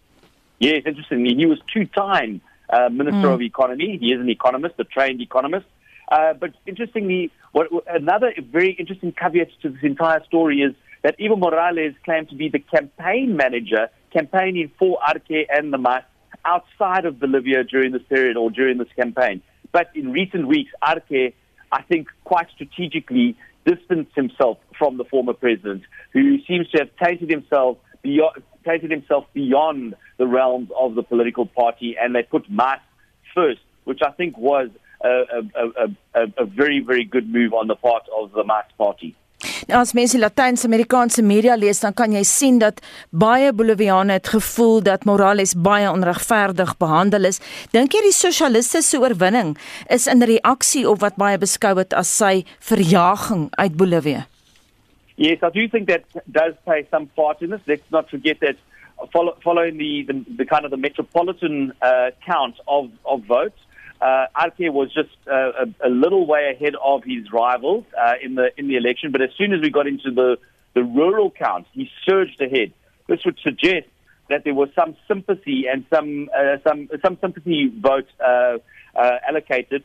Yes, 0.58 0.84
interestingly, 0.84 1.34
he 1.34 1.46
was 1.46 1.58
two-time 1.72 2.40
uh, 2.70 2.88
Minister 2.88 3.28
mm. 3.28 3.34
of 3.34 3.40
Economy. 3.40 3.98
He 3.98 4.12
is 4.12 4.20
an 4.20 4.28
economist, 4.28 4.74
a 4.78 4.84
trained 4.84 5.20
economist. 5.20 5.66
Uh, 6.10 6.34
but 6.34 6.50
interestingly, 6.66 7.30
what, 7.52 7.68
another 7.88 8.32
very 8.52 8.72
interesting 8.72 9.12
caveat 9.12 9.48
to 9.62 9.70
this 9.70 9.82
entire 9.82 10.22
story 10.24 10.60
is 10.60 10.74
that 11.02 11.18
Evo 11.18 11.38
Morales 11.38 11.94
claimed 12.04 12.28
to 12.30 12.34
be 12.34 12.48
the 12.48 12.58
campaign 12.58 13.36
manager 13.36 13.88
campaigning 14.12 14.70
for 14.78 14.98
Arce 15.06 15.46
and 15.50 15.72
the 15.72 15.78
MAS 15.78 16.02
outside 16.44 17.04
of 17.04 17.18
Bolivia 17.18 17.64
during 17.64 17.92
this 17.92 18.02
period 18.08 18.36
or 18.36 18.50
during 18.50 18.78
this 18.78 18.88
campaign. 18.96 19.42
But 19.72 19.90
in 19.94 20.12
recent 20.12 20.46
weeks, 20.46 20.70
Arce, 20.82 21.32
I 21.72 21.82
think 21.82 22.08
quite 22.24 22.48
strategically, 22.54 23.36
distanced 23.66 24.12
himself 24.14 24.58
from 24.78 24.98
the 24.98 25.04
former 25.04 25.32
president, 25.32 25.82
who 26.12 26.38
seems 26.46 26.68
to 26.70 26.78
have 26.78 26.90
tainted 27.02 27.30
himself 27.30 27.78
beyond, 28.02 28.42
tainted 28.64 28.90
himself 28.90 29.24
beyond 29.32 29.94
the 30.18 30.26
realms 30.26 30.70
of 30.78 30.94
the 30.94 31.02
political 31.02 31.46
party, 31.46 31.96
and 32.00 32.14
they 32.14 32.22
put 32.22 32.48
MAS 32.50 32.78
first, 33.34 33.60
which 33.84 34.00
I 34.06 34.10
think 34.12 34.38
was 34.38 34.68
a, 35.04 35.42
a, 35.60 35.88
a, 36.14 36.22
a, 36.42 36.44
very, 36.44 36.80
very 36.80 37.04
good 37.04 37.28
move 37.32 37.52
on 37.52 37.68
the 37.68 37.76
part 37.76 38.08
of 38.18 38.32
the 38.32 38.44
mass 38.44 38.66
party. 38.78 39.14
Nou 39.68 39.80
as 39.80 39.92
mense 39.96 40.18
Latyns-Amerikaanse 40.18 41.22
media 41.22 41.56
lees, 41.56 41.80
dan 41.84 41.92
kan 41.96 42.12
jy 42.16 42.22
sien 42.24 42.58
dat 42.62 42.80
baie 43.10 43.52
Boliviane 43.52 44.16
het 44.16 44.30
gevoel 44.32 44.80
dat 44.84 45.04
Morales 45.04 45.54
baie 45.56 45.90
onregverdig 45.90 46.76
behandel 46.80 47.28
is. 47.28 47.40
Dink 47.72 47.92
jy 47.92 48.04
die 48.06 48.16
sosialiste 48.16 48.80
se 48.84 49.00
oorwinning 49.00 49.54
is 49.92 50.08
in 50.08 50.24
reaksie 50.24 50.86
op 50.88 51.02
wat 51.04 51.18
baie 51.20 51.40
beskou 51.40 51.74
het 51.80 51.96
as 51.96 52.12
sy 52.12 52.44
verjaging 52.60 53.50
uit 53.60 53.76
Bolivia? 53.76 54.24
Yes, 55.16 55.42
I 55.42 55.50
do 55.50 55.68
think 55.68 55.88
that 55.88 56.02
does 56.26 56.54
play 56.64 56.86
some 56.90 57.06
part 57.14 57.42
in 57.42 57.50
this. 57.50 57.60
Let's 57.66 57.90
not 57.90 58.10
forget 58.10 58.40
that 58.40 58.56
following 59.42 59.78
the, 59.78 60.04
the, 60.08 60.24
the 60.38 60.44
kind 60.44 60.64
of 60.64 60.70
the 60.70 60.76
metropolitan 60.76 61.72
uh, 61.82 62.10
count 62.26 62.56
of, 62.66 62.90
of 63.04 63.22
votes, 63.24 63.60
uh, 64.00 64.26
Arce 64.34 64.52
was 64.58 64.92
just 64.92 65.16
uh, 65.30 65.64
a, 65.64 65.88
a, 65.88 65.90
little 65.90 66.26
way 66.26 66.50
ahead 66.54 66.74
of 66.82 67.04
his 67.04 67.32
rivals 67.32 67.84
uh, 67.98 68.14
in 68.22 68.34
the 68.34 68.50
in 68.58 68.68
the 68.68 68.76
election. 68.76 69.12
But 69.12 69.22
as 69.22 69.30
soon 69.38 69.52
as 69.52 69.60
we 69.60 69.70
got 69.70 69.86
into 69.86 70.10
the 70.10 70.36
the 70.74 70.82
rural 70.82 71.30
count, 71.30 71.66
he 71.72 71.88
surged 72.06 72.40
ahead. 72.40 72.72
This 73.06 73.24
would 73.24 73.38
suggest 73.42 73.86
that 74.28 74.44
there 74.44 74.54
was 74.54 74.68
some 74.74 74.96
sympathy 75.06 75.66
and 75.72 75.84
some 75.94 76.28
uh, 76.36 76.56
some 76.66 76.88
some 77.04 77.18
sympathy 77.20 77.72
vote 77.78 78.08
uh, 78.20 78.58
uh, 78.96 79.18
allocated 79.28 79.84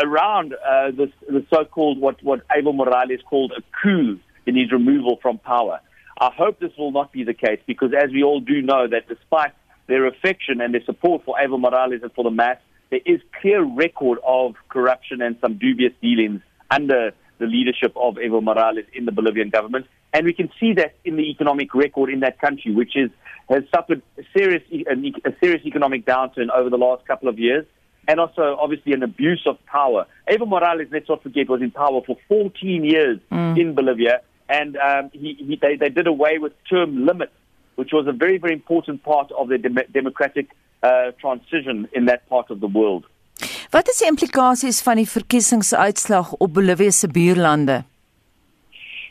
around 0.00 0.54
this 0.96 1.10
the 1.28 1.44
so-called 1.50 2.00
what 2.00 2.22
what 2.22 2.46
Evo 2.48 2.74
Morales 2.74 3.20
called 3.28 3.52
a 3.56 3.62
coup 3.82 4.18
in 4.46 4.56
his 4.56 4.72
removal 4.72 5.18
from 5.20 5.38
power. 5.38 5.80
I 6.18 6.30
hope 6.34 6.58
this 6.60 6.72
will 6.78 6.92
not 6.92 7.12
be 7.12 7.24
the 7.24 7.34
case 7.34 7.60
because, 7.66 7.92
as 7.92 8.10
we 8.10 8.22
all 8.22 8.40
do 8.40 8.62
know, 8.62 8.88
that 8.88 9.06
despite 9.06 9.52
their 9.86 10.06
affection 10.06 10.60
and 10.60 10.72
their 10.72 10.84
support 10.84 11.24
for 11.24 11.36
Evo 11.36 11.60
Morales 11.60 12.00
and 12.02 12.12
for 12.12 12.24
the 12.24 12.30
mass, 12.30 12.56
there 12.90 13.00
is 13.04 13.20
clear 13.40 13.62
record 13.62 14.18
of 14.26 14.54
corruption 14.68 15.20
and 15.20 15.36
some 15.40 15.58
dubious 15.58 15.92
dealings 16.00 16.40
under 16.70 17.12
the 17.38 17.46
leadership 17.46 17.92
of 17.96 18.14
Evo 18.14 18.42
Morales 18.42 18.84
in 18.94 19.04
the 19.04 19.12
Bolivian 19.12 19.50
government. 19.50 19.86
And 20.12 20.24
we 20.24 20.32
can 20.32 20.50
see 20.58 20.72
that 20.74 20.94
in 21.04 21.16
the 21.16 21.30
economic 21.30 21.74
record 21.74 22.10
in 22.10 22.20
that 22.20 22.40
country, 22.40 22.74
which 22.74 22.96
is, 22.96 23.10
has 23.50 23.64
suffered 23.74 24.02
a 24.18 24.22
serious, 24.36 24.62
a 24.72 25.32
serious 25.40 25.64
economic 25.66 26.06
downturn 26.06 26.48
over 26.54 26.70
the 26.70 26.78
last 26.78 27.06
couple 27.06 27.28
of 27.28 27.38
years. 27.38 27.66
And 28.08 28.20
also, 28.20 28.56
obviously, 28.60 28.92
an 28.92 29.02
abuse 29.02 29.42
of 29.46 29.58
power. 29.66 30.06
Evo 30.30 30.46
Morales, 30.46 30.86
let's 30.92 31.08
not 31.08 31.22
forget, 31.24 31.48
was 31.48 31.60
in 31.60 31.72
power 31.72 32.00
for 32.06 32.16
14 32.28 32.84
years 32.84 33.18
mm. 33.32 33.60
in 33.60 33.74
Bolivia. 33.74 34.20
And 34.48 34.76
um, 34.76 35.10
he, 35.12 35.34
he, 35.38 35.58
they, 35.60 35.74
they 35.74 35.88
did 35.88 36.06
away 36.06 36.38
with 36.38 36.52
term 36.70 37.04
limits, 37.04 37.32
which 37.74 37.90
was 37.92 38.06
a 38.06 38.12
very, 38.12 38.38
very 38.38 38.52
important 38.52 39.02
part 39.02 39.32
of 39.32 39.48
the 39.48 39.58
dem- 39.58 39.78
democratic 39.92 40.50
uh, 40.86 41.12
transition 41.24 41.88
in 41.92 42.06
that 42.06 42.22
part 42.28 42.50
of 42.50 42.58
the 42.60 42.70
world. 42.78 43.04
Wat 43.70 43.88
is 43.88 43.98
die 44.00 44.08
implikasies 44.08 44.80
van 44.86 44.96
die 45.00 45.08
verkiesingsuitslag 45.08 46.32
op 46.38 46.52
Bolivia 46.54 46.90
se 46.90 47.08
buurlande? 47.08 47.82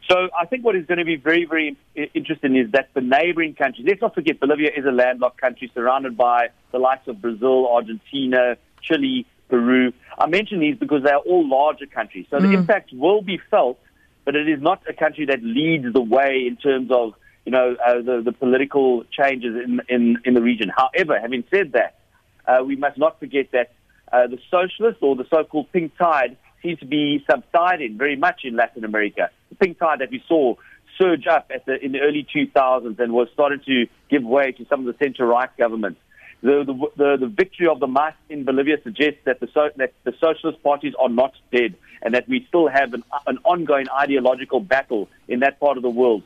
So 0.07 0.29
I 0.39 0.45
think 0.45 0.63
what 0.63 0.75
is 0.75 0.85
going 0.85 0.99
to 0.99 1.05
be 1.05 1.15
very, 1.15 1.45
very 1.45 1.75
interesting 2.13 2.55
is 2.55 2.69
that 2.71 2.89
the 2.93 3.01
neighboring 3.01 3.55
countries, 3.55 3.87
let's 3.87 4.01
not 4.01 4.13
forget 4.13 4.39
Bolivia 4.39 4.69
is 4.75 4.85
a 4.85 4.91
landlocked 4.91 5.41
country 5.41 5.71
surrounded 5.73 6.15
by 6.15 6.49
the 6.71 6.77
likes 6.77 7.07
of 7.07 7.21
Brazil, 7.21 7.67
Argentina, 7.67 8.55
Chile, 8.81 9.25
Peru. 9.49 9.91
I 10.17 10.27
mention 10.27 10.59
these 10.59 10.77
because 10.77 11.03
they 11.03 11.11
are 11.11 11.23
all 11.25 11.47
larger 11.47 11.87
countries. 11.87 12.27
So 12.29 12.37
mm. 12.37 12.43
the 12.43 12.53
impact 12.53 12.93
will 12.93 13.23
be 13.23 13.39
felt, 13.49 13.79
but 14.25 14.35
it 14.35 14.47
is 14.47 14.61
not 14.61 14.83
a 14.87 14.93
country 14.93 15.25
that 15.25 15.41
leads 15.43 15.91
the 15.91 16.01
way 16.01 16.45
in 16.47 16.55
terms 16.57 16.91
of 16.91 17.15
you 17.45 17.51
know, 17.51 17.75
uh, 17.85 18.01
the, 18.01 18.21
the 18.25 18.31
political 18.31 19.03
changes 19.11 19.55
in, 19.55 19.81
in, 19.87 20.17
in 20.25 20.33
the 20.33 20.41
region. 20.41 20.71
However, 20.75 21.19
having 21.19 21.43
said 21.51 21.73
that, 21.73 21.99
uh, 22.47 22.63
we 22.63 22.75
must 22.75 22.97
not 22.97 23.19
forget 23.19 23.51
that 23.51 23.73
uh, 24.11 24.27
the 24.27 24.39
socialists 24.49 25.01
or 25.01 25.15
the 25.15 25.25
so-called 25.29 25.71
pink 25.71 25.95
tide 25.97 26.37
seems 26.61 26.79
to 26.79 26.85
be 26.85 27.23
subsiding 27.29 27.97
very 27.97 28.15
much 28.15 28.41
in 28.43 28.55
Latin 28.55 28.83
America. 28.83 29.29
The 29.49 29.55
pink 29.55 29.79
tide 29.79 29.99
that 29.99 30.11
we 30.11 30.23
saw 30.27 30.55
surge 30.99 31.27
up 31.27 31.51
at 31.53 31.65
the, 31.65 31.83
in 31.83 31.91
the 31.91 31.99
early 31.99 32.25
2000s 32.33 32.99
and 32.99 33.13
was 33.13 33.27
starting 33.33 33.61
to 33.65 33.85
give 34.09 34.23
way 34.23 34.51
to 34.53 34.65
some 34.67 34.79
of 34.79 34.85
the 34.85 35.03
center-right 35.03 35.55
governments. 35.57 35.99
The, 36.41 36.63
the, 36.65 36.73
the, 36.95 37.17
the 37.21 37.27
victory 37.27 37.67
of 37.67 37.79
the 37.79 37.87
MAS 37.87 38.13
in 38.29 38.43
Bolivia 38.43 38.77
suggests 38.83 39.19
that 39.25 39.39
the, 39.39 39.47
so, 39.53 39.69
that 39.77 39.93
the 40.03 40.13
socialist 40.19 40.61
parties 40.63 40.93
are 40.99 41.09
not 41.09 41.33
dead 41.51 41.75
and 42.01 42.13
that 42.13 42.27
we 42.27 42.45
still 42.47 42.67
have 42.67 42.93
an, 42.93 43.03
an 43.25 43.39
ongoing 43.43 43.87
ideological 43.89 44.59
battle 44.59 45.09
in 45.27 45.39
that 45.39 45.59
part 45.59 45.77
of 45.77 45.83
the 45.83 45.89
world. 45.89 46.23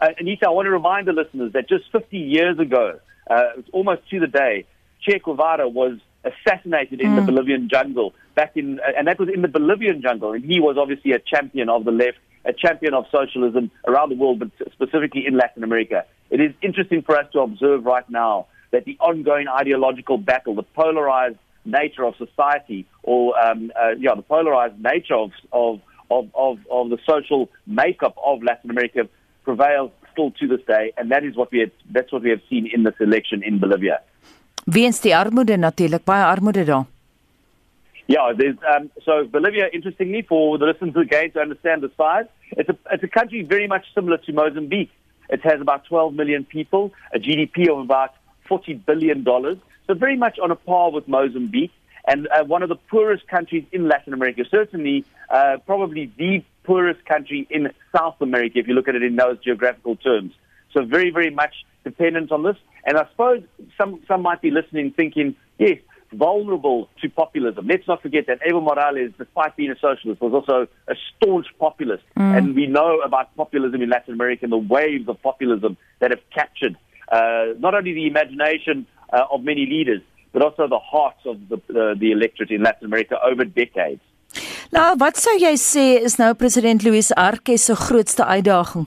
Uh, 0.00 0.08
Anita, 0.18 0.46
I 0.46 0.50
want 0.50 0.66
to 0.66 0.70
remind 0.70 1.06
the 1.06 1.12
listeners 1.12 1.52
that 1.52 1.68
just 1.68 1.84
50 1.92 2.16
years 2.16 2.58
ago, 2.58 2.98
uh, 3.30 3.42
almost 3.72 4.08
to 4.10 4.20
the 4.20 4.26
day, 4.26 4.66
Che 5.02 5.18
Guevara 5.18 5.68
was 5.68 5.98
assassinated 6.24 7.00
in 7.00 7.10
mm. 7.10 7.16
the 7.16 7.22
Bolivian 7.22 7.68
jungle 7.68 8.14
back 8.34 8.56
in, 8.56 8.80
uh, 8.80 8.92
and 8.96 9.06
that 9.06 9.18
was 9.18 9.28
in 9.28 9.42
the 9.42 9.48
Bolivian 9.48 10.00
jungle, 10.00 10.32
and 10.32 10.44
he 10.44 10.58
was 10.60 10.76
obviously 10.78 11.12
a 11.12 11.18
champion 11.18 11.68
of 11.68 11.84
the 11.84 11.90
left, 11.90 12.18
a 12.44 12.52
champion 12.52 12.94
of 12.94 13.04
socialism 13.10 13.70
around 13.86 14.08
the 14.08 14.16
world, 14.16 14.38
but 14.38 14.50
specifically 14.72 15.26
in 15.26 15.36
Latin 15.36 15.62
America. 15.64 16.04
It 16.30 16.40
is 16.40 16.52
interesting 16.62 17.02
for 17.02 17.18
us 17.18 17.26
to 17.32 17.40
observe 17.40 17.84
right 17.84 18.08
now 18.08 18.46
that 18.70 18.84
the 18.84 18.96
ongoing 19.00 19.48
ideological 19.48 20.16
battle, 20.16 20.54
the 20.54 20.62
polarized 20.62 21.38
nature 21.64 22.04
of 22.04 22.14
society, 22.16 22.86
or 23.02 23.38
um, 23.38 23.70
uh, 23.78 23.90
yeah, 23.98 24.14
the 24.14 24.22
polarized 24.22 24.80
nature 24.82 25.14
of, 25.14 25.32
of 25.52 25.80
of, 26.10 26.28
of, 26.34 26.58
of 26.70 26.90
the 26.90 26.98
social 27.08 27.48
makeup 27.66 28.16
of 28.24 28.42
Latin 28.42 28.70
America 28.70 29.08
prevails 29.44 29.90
still 30.12 30.30
to 30.32 30.46
this 30.46 30.64
day, 30.66 30.92
and 30.96 31.10
that 31.10 31.24
is 31.24 31.36
what 31.36 31.50
we 31.52 31.60
have, 31.60 31.70
that's 31.90 32.12
what 32.12 32.22
we 32.22 32.30
have 32.30 32.42
seen 32.48 32.68
in 32.72 32.82
this 32.82 32.94
election 33.00 33.42
in 33.42 33.58
Bolivia. 33.58 34.00
Weens 34.66 35.00
die 35.00 35.16
armoede 35.16 35.56
natuurlik 35.56 36.04
baie 36.04 36.24
armoede 36.24 36.64
daar. 36.64 36.86
Yeah, 38.06 38.32
there's 38.36 38.56
um, 38.74 38.90
so 39.04 39.24
Bolivia. 39.24 39.68
Interestingly, 39.72 40.22
for 40.22 40.58
the 40.58 40.66
listeners 40.66 40.96
again 40.96 41.30
to 41.32 41.40
understand 41.40 41.82
the 41.82 41.90
size, 41.96 42.26
it's 42.56 42.68
a 42.68 42.76
it's 42.90 43.04
a 43.04 43.08
country 43.08 43.42
very 43.42 43.68
much 43.68 43.84
similar 43.94 44.18
to 44.18 44.32
Mozambique. 44.32 44.90
It 45.28 45.40
has 45.44 45.60
about 45.60 45.84
12 45.84 46.12
million 46.14 46.44
people, 46.44 46.92
a 47.14 47.20
GDP 47.20 47.68
of 47.68 47.78
about 47.78 48.10
40 48.48 48.74
billion 48.74 49.22
dollars. 49.22 49.58
So 49.86 49.94
very 49.94 50.16
much 50.16 50.38
on 50.40 50.50
a 50.50 50.56
par 50.56 50.90
with 50.90 51.06
Mozambique, 51.06 51.70
and 52.06 52.26
uh, 52.28 52.44
one 52.44 52.64
of 52.64 52.68
the 52.68 52.74
poorest 52.90 53.28
countries 53.28 53.64
in 53.70 53.86
Latin 53.86 54.12
America. 54.12 54.42
Certainly, 54.50 55.04
uh, 55.28 55.58
probably 55.64 56.10
the 56.18 56.42
poorest 56.64 57.04
country 57.04 57.46
in 57.50 57.68
South 57.96 58.16
America, 58.20 58.58
if 58.58 58.68
you 58.68 58.74
look 58.74 58.88
at 58.88 58.94
it 58.94 59.02
in 59.02 59.16
those 59.16 59.38
geographical 59.42 59.96
terms. 59.96 60.32
So 60.72 60.84
very, 60.84 61.10
very 61.10 61.30
much 61.30 61.54
dependent 61.84 62.30
on 62.30 62.42
this. 62.42 62.56
And 62.84 62.96
I 62.96 63.06
suppose 63.10 63.42
some, 63.76 64.00
some 64.06 64.22
might 64.22 64.40
be 64.40 64.50
listening 64.50 64.92
thinking, 64.92 65.34
yes, 65.58 65.78
vulnerable 66.12 66.88
to 67.00 67.08
populism. 67.08 67.66
Let's 67.66 67.86
not 67.86 68.02
forget 68.02 68.26
that 68.26 68.40
Evo 68.40 68.62
Morales, 68.62 69.12
despite 69.18 69.56
being 69.56 69.70
a 69.70 69.78
socialist, 69.78 70.20
was 70.20 70.32
also 70.32 70.66
a 70.88 70.94
staunch 71.16 71.46
populist. 71.58 72.04
Mm. 72.16 72.36
And 72.36 72.54
we 72.54 72.66
know 72.66 73.00
about 73.00 73.34
populism 73.36 73.82
in 73.82 73.90
Latin 73.90 74.14
America 74.14 74.44
and 74.44 74.52
the 74.52 74.58
waves 74.58 75.08
of 75.08 75.20
populism 75.22 75.76
that 76.00 76.10
have 76.10 76.20
captured 76.34 76.76
uh, 77.10 77.54
not 77.58 77.74
only 77.74 77.92
the 77.92 78.06
imagination 78.06 78.86
uh, 79.12 79.24
of 79.30 79.42
many 79.42 79.66
leaders, 79.66 80.00
but 80.32 80.42
also 80.42 80.68
the 80.68 80.78
hearts 80.78 81.20
of 81.26 81.48
the, 81.48 81.56
uh, 81.56 81.94
the 81.98 82.12
electorate 82.12 82.50
in 82.50 82.62
Latin 82.62 82.86
America 82.86 83.16
over 83.24 83.44
decades. 83.44 84.00
Nou, 84.70 84.94
wat 85.02 85.18
sou 85.18 85.32
jy 85.34 85.56
sê 85.58 85.84
is 85.98 86.14
nou 86.20 86.30
president 86.38 86.84
Luis 86.86 87.08
Arce 87.18 87.56
se 87.58 87.74
grootste 87.74 88.22
uitdaging? 88.22 88.86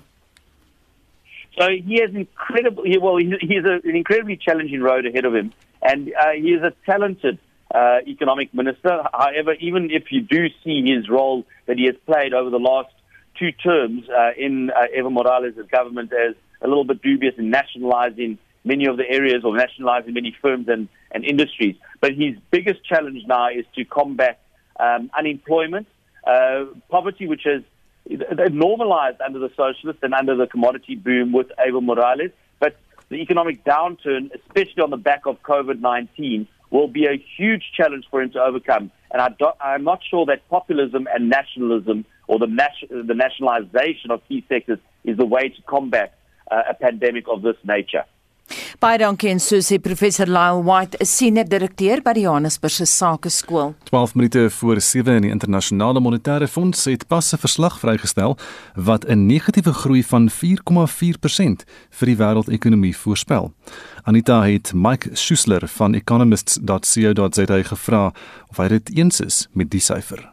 So 1.58 1.68
he 1.70 2.00
has 2.00 2.16
incredible 2.16 2.86
he, 2.88 2.98
well 2.98 3.18
he 3.18 3.56
has 3.56 3.66
a, 3.66 3.82
an 3.84 3.96
incredibly 3.96 4.38
challenging 4.38 4.82
road 4.82 5.06
ahead 5.06 5.26
of 5.26 5.36
him. 5.36 5.52
And 5.82 6.14
uh, 6.16 6.32
he 6.40 6.54
is 6.56 6.64
a 6.64 6.72
talented 6.86 7.38
uh, 7.76 8.00
economic 8.08 8.54
minister. 8.54 9.04
However 9.12 9.54
even 9.60 9.92
if 9.92 10.10
you 10.10 10.22
do 10.22 10.48
see 10.64 10.82
his 10.88 11.10
role 11.10 11.44
that 11.66 11.78
he 11.78 11.86
has 11.88 11.96
played 12.06 12.34
over 12.34 12.50
the 12.50 12.64
last 12.64 12.94
two 13.38 13.52
terms 13.52 14.08
uh, 14.08 14.32
in 14.38 14.70
uh, 14.70 14.88
Evo 14.98 15.12
Morales' 15.12 15.68
government 15.70 16.14
as 16.14 16.34
a 16.62 16.68
little 16.70 16.86
bit 16.86 17.02
dubious 17.02 17.36
in 17.38 17.50
nationalizing 17.50 18.38
many 18.64 18.86
of 18.86 18.96
the 18.96 19.10
areas 19.10 19.44
or 19.44 19.58
nationalizing 19.58 20.14
many 20.14 20.34
firms 20.42 20.70
and, 20.70 20.88
and 21.12 21.26
industries. 21.26 21.76
But 22.00 22.14
his 22.14 22.36
biggest 22.52 22.86
challenge 22.86 23.24
now 23.28 23.50
is 23.50 23.66
to 23.76 23.84
combat 23.84 24.40
um, 24.80 25.10
unemployment, 25.18 25.88
uh, 26.26 26.66
poverty, 26.90 27.28
which 27.28 27.44
has 27.46 27.62
normalized 28.52 29.22
under 29.22 29.40
the 29.40 29.50
socialists 29.56 30.04
and 30.04 30.14
under 30.14 30.36
the 30.36 30.48
commodity 30.48 30.96
boom 30.96 31.32
with 31.32 31.48
Evo 31.60 31.82
Morales. 31.82 32.32
But 32.60 32.78
the 33.10 33.16
economic 33.16 33.64
downturn, 33.64 34.32
especially 34.34 34.84
on 34.84 34.90
the 34.90 34.98
back 34.98 35.26
of 35.26 35.42
COVID 35.44 35.80
19, 35.80 36.48
will 36.70 36.88
be 36.88 37.06
a 37.06 37.24
huge 37.38 37.72
challenge 37.76 38.06
for 38.10 38.22
him 38.22 38.32
to 38.32 38.42
overcome. 38.42 38.92
And 39.12 39.22
I 39.22 39.30
I'm 39.62 39.84
not 39.84 40.02
sure 40.10 40.26
that 40.26 40.48
populism 40.50 41.08
and 41.14 41.30
nationalism 41.30 42.06
or 42.28 42.40
the, 42.40 42.48
nation, 42.48 43.08
the 43.08 43.14
nationalization 43.14 44.12
of 44.12 44.28
key 44.28 44.44
sectors 44.50 44.80
is 45.04 45.18
the 45.18 45.26
way 45.26 45.50
to 45.50 45.62
combat 45.64 46.18
uh, 46.50 46.64
a 46.70 46.74
pandemic 46.74 47.26
of 47.28 47.42
this 47.42 47.58
nature. 47.64 48.06
Baie 48.80 48.98
dankie 49.00 49.30
en 49.32 49.40
so 49.40 49.62
sê 49.64 49.78
professor 49.82 50.28
Lyle 50.28 50.64
White, 50.64 50.98
'n 51.00 51.06
senior 51.06 51.46
direkteur 51.46 52.02
by 52.02 52.14
die 52.14 52.24
Johannesburgse 52.24 52.86
Sakeskool. 52.86 53.74
12 53.90 54.16
minute 54.16 54.50
voor 54.50 54.82
7 54.82 55.16
in 55.16 55.22
die 55.22 55.32
internasionale 55.32 56.00
monetaire 56.00 56.48
fonds 56.48 56.86
het 56.86 57.08
pas 57.08 57.34
'n 57.34 57.38
verslag 57.38 57.80
vrygestel 57.80 58.38
wat 58.76 59.06
'n 59.06 59.26
negatiewe 59.26 59.74
groei 59.74 60.04
van 60.04 60.30
4,4% 60.30 61.64
vir 61.90 62.06
die 62.08 62.18
wêreldekonomie 62.18 62.98
voorspel. 62.98 63.54
Anita 64.04 64.44
het 64.44 64.74
Mike 64.74 65.16
Schuessler 65.16 65.68
van 65.68 65.94
economists.co.za 65.94 67.64
gevra 67.64 68.14
of 68.50 68.58
hy 68.58 68.68
dit 68.68 68.98
eens 68.98 69.22
is 69.22 69.48
met 69.54 69.70
die 69.70 69.80
syfer. 69.80 70.32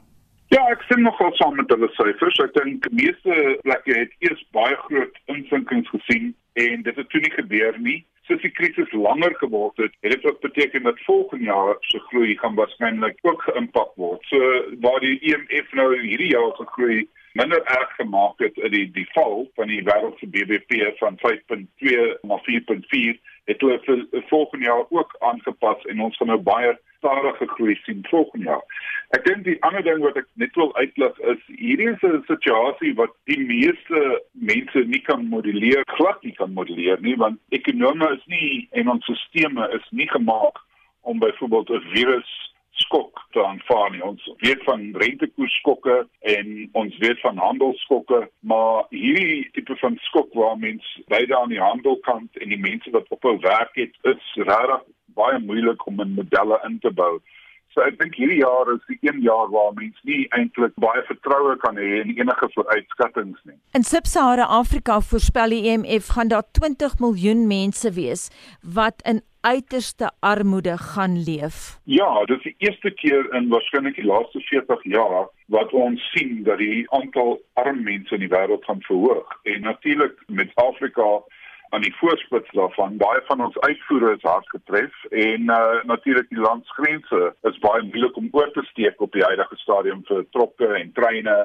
Ja, 0.49 0.67
ek 0.67 0.83
sien 0.89 1.03
nogal 1.03 1.31
saam 1.39 1.55
met 1.57 1.71
hulle 1.71 1.89
syfers. 1.95 2.39
Ek 2.43 2.55
dink 2.55 2.87
meeste 2.91 3.59
plekke 3.63 3.99
het 3.99 4.11
eers 4.19 4.45
baie 4.51 4.77
groot 4.77 5.21
insinkings 5.27 5.89
gesien 5.89 6.35
en 6.69 6.83
dit 6.83 6.97
het 6.97 7.09
toe 7.11 7.21
nie 7.21 7.37
gebeur 7.37 7.79
nie 7.79 8.01
soos 8.31 8.43
die 8.45 8.53
krisis 8.55 8.93
langer 8.95 9.35
geword 9.41 9.77
het, 9.83 9.95
het 10.05 10.13
dit 10.15 10.25
ook 10.25 10.41
beteken 10.41 10.83
dat 10.83 11.07
volgende 11.07 11.45
jaar 11.45 11.77
se 11.81 11.99
groei 11.99 12.37
gaan 12.39 12.55
waarskynlik 12.55 13.19
ook 13.23 13.43
geïmpak 13.43 13.95
word. 13.95 14.23
So 14.31 14.39
waar 14.81 15.01
die 15.01 15.19
IMF 15.21 15.73
nou 15.73 15.89
hierdie 15.99 16.31
jaar 16.31 16.53
gegroei 16.59 17.09
minder 17.33 17.63
erg 17.63 17.95
gemaak 17.97 18.39
het 18.39 18.57
in 18.59 18.71
die 18.75 18.87
die 18.95 19.09
val 19.15 19.49
van 19.59 19.71
die 19.71 19.83
wêreld 19.87 20.19
se 20.19 20.27
BBP 20.27 20.95
van 20.99 21.19
5.2 21.27 21.99
na 22.27 22.39
4.4 22.47 23.19
het 23.51 23.61
hulle 23.61 24.07
volgende 24.31 24.65
jaar 24.65 24.87
ook 24.89 25.17
aangepas 25.19 25.85
en 25.85 26.01
ons 26.01 26.17
gaan 26.17 26.33
nou 26.35 26.41
baie 26.43 26.79
stadige 27.01 27.49
groei 27.57 27.77
sien 27.85 28.05
volgende 28.09 28.53
jaar. 28.53 28.65
Ek 29.17 29.25
dink 29.27 29.45
die 29.49 29.57
ander 29.67 29.83
ding 29.83 30.03
wat 30.05 30.19
ek 30.21 30.29
net 30.39 30.55
wil 30.61 30.71
uitlig 30.77 31.17
is 31.33 31.41
hierdie 31.49 31.89
is 31.91 32.05
'n 32.07 32.23
situasie 32.29 32.93
wat 33.01 33.17
die 33.33 33.41
meeste 33.41 34.03
mense 34.53 34.85
nie 34.93 35.03
kan 35.09 35.27
modelleer, 35.33 35.83
glad 35.97 36.23
nie 36.23 36.37
kan 36.37 36.53
modelleer 36.53 37.01
nie 37.01 37.17
want 37.17 37.41
ekonome 37.57 38.13
is 38.17 38.27
nie 38.27 38.69
en 38.73 38.93
ons 38.95 39.11
stelsels 39.25 39.75
is 39.81 39.91
nie 39.91 40.09
gemaak 40.15 40.63
om 41.03 41.19
byvoorbeeld 41.19 41.71
'n 41.71 41.91
virus 41.97 42.31
skok 42.83 43.27
te 43.33 43.45
aanvaar 43.45 43.91
nie. 43.91 44.03
Ons 44.05 44.23
weet 44.45 44.63
van 44.65 44.95
rentekoersskokke 45.03 45.97
en 46.35 46.69
ons 46.73 46.97
weet 46.99 47.21
van 47.21 47.37
handelsskokke, 47.37 48.31
maar 48.41 48.87
hierdie 48.91 49.49
tipe 49.53 49.77
van 49.77 49.99
skok 50.09 50.33
waar 50.35 50.59
mens 50.59 50.87
beide 51.13 51.37
aan 51.39 51.53
die 51.53 51.61
handelkant 51.61 52.37
en 52.37 52.49
die 52.49 52.61
mense 52.61 52.91
wat 52.91 53.09
op 53.09 53.23
hul 53.23 53.41
werk 53.41 53.75
het, 53.75 53.95
is 54.03 54.33
regtig 54.35 54.83
baie 55.15 55.39
moeilik 55.39 55.87
om 55.87 56.01
in 56.01 56.17
modelle 56.19 56.61
in 56.69 56.79
te 56.81 56.91
bou. 56.91 57.19
So 57.71 57.85
ek 57.87 58.01
dink 58.01 58.17
hierdie 58.19 58.41
jaar 58.41 58.67
is 58.73 58.83
die 58.91 58.99
een 59.07 59.21
jaar 59.23 59.51
waar 59.53 59.71
mense 59.77 60.03
nie 60.09 60.25
eintlik 60.35 60.75
baie 60.83 61.05
vertroue 61.07 61.55
kan 61.63 61.79
hê 61.79 62.01
in 62.01 62.11
enige 62.17 62.49
vooruitskattinge 62.57 63.39
nie. 63.47 63.59
In 63.79 63.87
Sub-Sahara 63.87 64.49
Afrika 64.59 64.99
voorspel 65.13 65.55
die 65.55 65.63
IMF 65.71 66.11
e 66.11 66.15
gaan 66.17 66.33
daar 66.33 66.49
20 66.59 66.99
miljoen 66.99 67.47
mense 67.47 67.93
wees 67.95 68.27
wat 68.79 69.05
in 69.07 69.23
uiterste 69.47 70.11
armoede 70.21 70.75
gaan 70.79 71.23
leef. 71.23 71.79
Ja, 71.85 72.25
dit 72.25 72.37
is 72.37 72.43
die 72.43 72.55
eerste 72.67 72.91
keer 72.91 73.31
in 73.39 73.49
waarskynlik 73.49 73.95
die 73.97 74.05
laaste 74.05 74.43
40 74.51 74.83
jaar 74.85 75.31
wat 75.55 75.73
ons 75.73 76.03
sien 76.11 76.43
dat 76.45 76.59
die 76.59 76.85
aantal 76.91 77.39
arm 77.63 77.83
mense 77.87 78.15
in 78.15 78.27
die 78.27 78.33
wêreld 78.35 78.67
gaan 78.67 78.83
verhoog. 78.89 79.39
En 79.43 79.63
natuurlik 79.63 80.19
met 80.27 80.51
Afrika 80.55 81.23
aan 81.71 81.85
die 81.87 81.95
voorspits 81.97 82.51
daarvan 82.51 82.97
baie 82.99 83.21
van 83.29 83.45
ons 83.47 83.59
uitvoere 83.59 84.15
is 84.17 84.27
hard 84.27 84.49
getref 84.51 85.05
en 85.11 85.51
uh, 85.55 85.83
natuurlik 85.93 86.29
die 86.29 86.43
landsgrense 86.43 87.21
is 87.51 87.63
baie 87.63 87.83
moeilik 87.83 88.17
om 88.17 88.29
oor 88.33 88.51
te 88.57 88.65
steek 88.71 89.01
op 89.01 89.13
die 89.13 89.25
huidige 89.25 89.59
stadium 89.63 90.03
vir 90.09 90.25
trokke 90.37 90.73
en 90.81 90.93
treine 90.99 91.37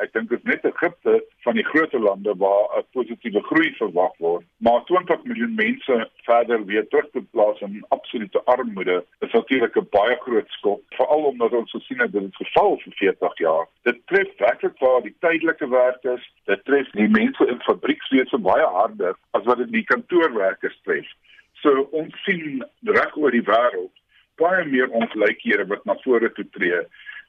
ek 0.00 0.12
dink 0.12 0.28
dit 0.30 0.38
is 0.38 0.48
net 0.48 0.64
Egipte 0.64 1.14
van 1.44 1.58
die 1.58 1.64
groot 1.64 1.92
lande 1.92 2.34
waar 2.38 2.78
'n 2.78 2.84
positiewe 2.96 3.42
groei 3.42 3.72
verwag 3.76 4.16
word. 4.18 4.44
Maar 4.56 4.84
20 4.84 5.24
miljoen 5.24 5.54
mense 5.54 6.10
verder 6.24 6.64
weer 6.64 6.88
terug 6.88 7.10
te 7.10 7.20
plaas 7.20 7.60
in 7.60 7.84
absolute 7.88 8.42
armoede 8.44 9.04
is 9.20 9.32
natuurlik 9.32 9.76
'n 9.76 9.86
baie 9.90 10.16
groot 10.20 10.48
skok 10.48 10.82
veral 10.88 11.24
omdat 11.24 11.52
ons 11.52 11.70
gesien 11.70 12.00
het 12.00 12.12
dit 12.12 12.36
geval 12.36 12.78
vir 12.78 12.92
40 12.92 13.38
jaar. 13.38 13.66
Dit 13.82 14.06
tref 14.06 14.28
werklik 14.38 14.78
waar 14.78 15.02
die 15.02 15.16
tydelike 15.20 15.68
werkers 15.68 16.32
dit 16.44 16.64
tref 16.64 16.90
die 16.90 17.08
mense 17.08 17.46
in 17.46 17.60
fabriekswese 17.60 18.38
baie 18.38 18.66
harder 18.66 19.14
as 19.30 19.44
wat 19.44 19.58
dit 19.58 19.72
die 19.72 19.84
kantoorwerkers 19.84 20.80
tref. 20.82 21.08
So 21.52 21.88
ons 21.90 22.22
sien 22.22 22.64
reg 22.82 23.16
oor 23.16 23.30
die 23.30 23.44
wêreld 23.44 23.94
baie 24.40 24.64
meer 24.64 24.90
ongelykhede 24.90 25.66
wat 25.66 25.84
na 25.84 25.96
vore 26.04 26.32
toe 26.36 26.46
tree 26.56 26.80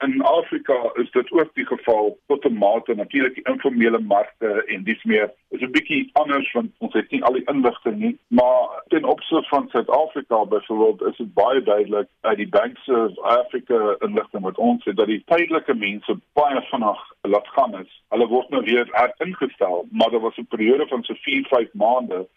in 0.03 0.21
Afrika 0.21 0.91
is 0.93 1.11
dit 1.11 1.31
ook 1.31 1.49
die 1.53 1.65
geval 1.65 2.17
tot 2.27 2.45
'n 2.45 2.57
mate. 2.57 2.95
Natuurlik 2.95 3.35
die 3.35 3.53
informele 3.53 3.99
markte 3.99 4.63
en 4.65 4.83
dis 4.83 5.03
meer 5.03 5.33
is 5.49 5.61
'n 5.61 5.71
bietjie 5.71 6.09
anders 6.13 6.51
want 6.51 6.71
ons 6.77 6.93
het 6.93 7.11
nie 7.11 7.23
al 7.23 7.33
die 7.33 7.45
inligting 7.45 7.97
nie. 7.97 8.17
Maar 8.27 8.83
ten 8.87 9.03
opsigte 9.03 9.47
van 9.49 9.69
Suid-Afrika 9.69 10.45
byvoorbeeld 10.45 11.01
is 11.11 11.17
dit 11.17 11.33
baie 11.33 11.61
duidelik 11.61 12.07
uit 12.21 12.37
die 12.37 12.49
Banks 12.49 12.87
of 12.87 13.19
Africa 13.19 13.95
inligting 13.99 14.43
wat 14.43 14.57
ons 14.57 14.85
het 14.85 14.95
dat 14.95 15.07
die 15.07 15.23
tydelike 15.25 15.73
mense 15.73 16.19
baie 16.33 16.61
vinnig 16.61 17.13
laat 17.21 17.47
gaan 17.47 17.79
is. 17.79 18.01
Hulle 18.09 18.27
word 18.27 18.49
nou 18.49 18.63
weer 18.63 18.87
heringestel 18.91 19.87
maar 19.91 20.09
daar 20.09 20.19
was 20.19 20.37
'n 20.37 20.45
periode 20.49 20.87
van 20.87 21.03
so 21.03 21.13
4, 21.13 21.45
5 21.47 21.73
maande 21.73 22.27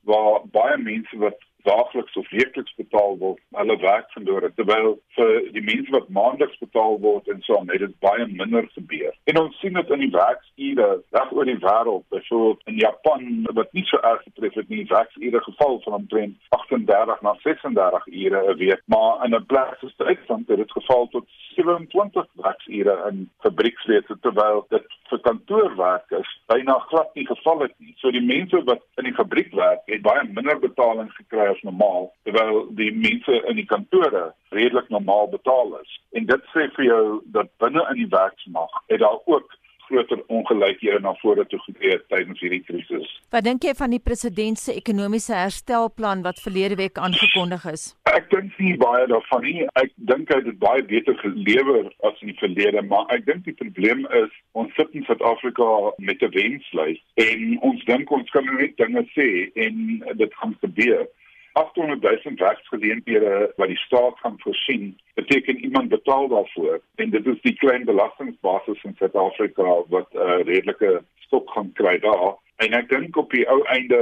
waar 0.00 0.40
baie 0.44 0.78
mense 0.78 1.18
wat 1.18 1.38
daagliks 1.68 2.16
of 2.20 2.30
weekliks 2.30 2.74
betaal 2.80 3.18
word, 3.22 3.42
hulle 3.58 3.76
werk 3.82 4.10
verloor 4.14 4.46
het 4.46 4.56
terwyl 4.56 4.96
vir 5.18 5.32
die 5.56 5.64
mense 5.66 5.94
wat 5.94 6.08
maandeliks 6.18 6.58
betaal 6.62 6.98
word 7.04 7.28
en 7.32 7.42
so 7.46 7.58
aan, 7.58 7.70
het 7.74 7.84
dit 7.84 7.96
baie 8.04 8.26
minder 8.30 8.68
gebeur. 8.74 9.14
En 9.30 9.40
ons 9.42 9.60
sien 9.60 9.78
dit 9.78 9.94
in 9.96 10.04
die 10.06 10.12
werksure 10.14 10.88
reg 11.18 11.32
oor 11.32 11.50
die 11.50 11.58
wêreld, 11.62 12.06
byvoorbeeld 12.14 12.72
in 12.72 12.80
Japan 12.82 13.26
wat 13.58 13.72
nie 13.76 13.84
so 13.90 14.00
erg 14.10 14.22
getref 14.28 14.60
het 14.60 14.68
nie, 14.72 14.84
werksure 14.90 15.42
geval 15.48 15.80
van 15.84 15.98
omtrent 16.00 16.36
38 16.58 17.22
na 17.26 17.34
36 17.42 18.06
ure 18.06 18.42
'n 18.52 18.58
week, 18.58 18.82
maar 18.86 19.24
in 19.24 19.34
'n 19.34 19.46
plek 19.46 19.76
soos 19.80 19.96
Duitsland 19.96 20.48
het 20.48 20.56
dit 20.56 20.72
geval 20.72 21.08
tot 21.08 21.26
27 21.56 22.26
werksure 22.34 22.94
in 23.10 23.30
fabriekswese 23.40 24.18
terwyl 24.20 24.64
dit 24.68 24.86
vir 25.10 25.20
kantoorwerkers 25.28 26.30
byna 26.52 26.78
glad 26.90 27.14
nie 27.14 27.26
geval 27.26 27.64
het 27.64 27.74
nie. 27.78 27.94
So 27.96 28.10
die 28.10 28.24
mense 28.24 28.62
wat 28.64 28.82
in 29.00 29.08
die 29.08 29.14
fabriek 29.14 29.52
werk, 29.54 29.82
het 29.86 30.02
baie 30.02 30.24
minder 30.28 30.58
betaling 30.60 31.10
gekry 31.16 31.48
as 31.56 31.62
normaal 31.68 32.10
terwyl 32.28 32.64
die 32.78 32.92
mense 32.92 33.40
in 33.50 33.60
die 33.60 33.68
kantore 33.72 34.28
redelik 34.56 34.88
normaal 34.94 35.30
betaal 35.32 35.78
is. 35.80 36.00
En 36.12 36.28
dit 36.28 36.50
sê 36.54 36.68
vir 36.78 36.90
jou 36.90 37.04
dat 37.36 37.52
binne 37.62 37.84
in 37.92 38.02
die 38.04 38.10
werksmag 38.12 38.82
het 38.92 39.00
daar 39.04 39.22
ook 39.24 39.56
groter 39.86 40.22
ongelykhede 40.26 40.98
na 41.00 41.14
vore 41.20 41.46
toe 41.46 41.58
getree 41.62 41.98
tydens 42.10 42.40
hierdie 42.42 42.62
krisis. 42.66 43.10
Wat 43.34 43.44
dink 43.46 43.64
jy 43.66 43.74
van 43.78 43.92
die 43.94 44.02
president 44.02 44.58
se 44.58 44.74
ekonomiese 44.74 45.34
herstelplan 45.36 46.24
wat 46.26 46.40
verlede 46.42 46.78
week 46.80 46.98
aangekondig 46.98 47.66
is? 47.70 47.84
Ek 48.10 48.26
dink 48.32 48.56
nie 48.62 48.74
baie 48.82 49.06
daarvan 49.10 49.44
nie. 49.46 49.66
Ek 49.78 49.92
dink 50.10 50.32
hy 50.32 50.40
het 50.40 50.48
dit 50.50 50.58
baie 50.62 50.82
beter 50.90 51.18
gelewer 51.22 51.90
as 52.08 52.18
in 52.24 52.32
die 52.32 52.40
verlede, 52.40 52.82
maar 52.90 53.06
ek 53.14 53.26
dink 53.28 53.46
die 53.46 53.56
probleem 53.60 54.02
is 54.22 54.32
ons 54.58 54.74
sit 54.78 54.90
in 54.96 55.06
Suid-Afrika 55.06 55.68
met 55.98 56.22
'n 56.22 56.34
wenslys 56.34 56.98
en 57.28 57.46
ons 57.70 57.84
dink 57.86 58.10
ons 58.10 58.34
kan 58.34 58.50
net 58.58 58.76
dinge 58.82 59.06
sê 59.14 59.30
en 59.54 60.02
dit 60.24 60.34
gaan 60.40 60.56
gebeur. 60.60 61.06
800 61.56 62.02
000 62.24 62.36
werksgeleenthede 62.36 63.52
wat 63.56 63.68
die 63.68 63.76
staat 63.76 64.18
gaan 64.18 64.34
voorsien, 64.38 64.98
beteken 65.14 65.64
iemand 65.64 65.88
betaal 65.88 66.28
daarvoor 66.28 66.80
en 66.94 67.10
dit 67.10 67.26
is 67.26 67.40
die 67.40 67.56
klein 67.56 67.84
belastingbasis 67.84 68.82
in 68.82 68.94
Suid-Afrika 68.98 69.82
wat 69.88 70.08
'n 70.12 70.18
uh, 70.18 70.44
redelike 70.44 71.02
skok 71.18 71.50
gaan 71.50 71.72
kry 71.72 71.98
daar. 71.98 72.34
En 72.56 72.72
ek 72.72 72.88
dink 72.88 73.16
op 73.20 73.32
die 73.34 73.44
ou 73.52 73.58
einde 73.68 73.98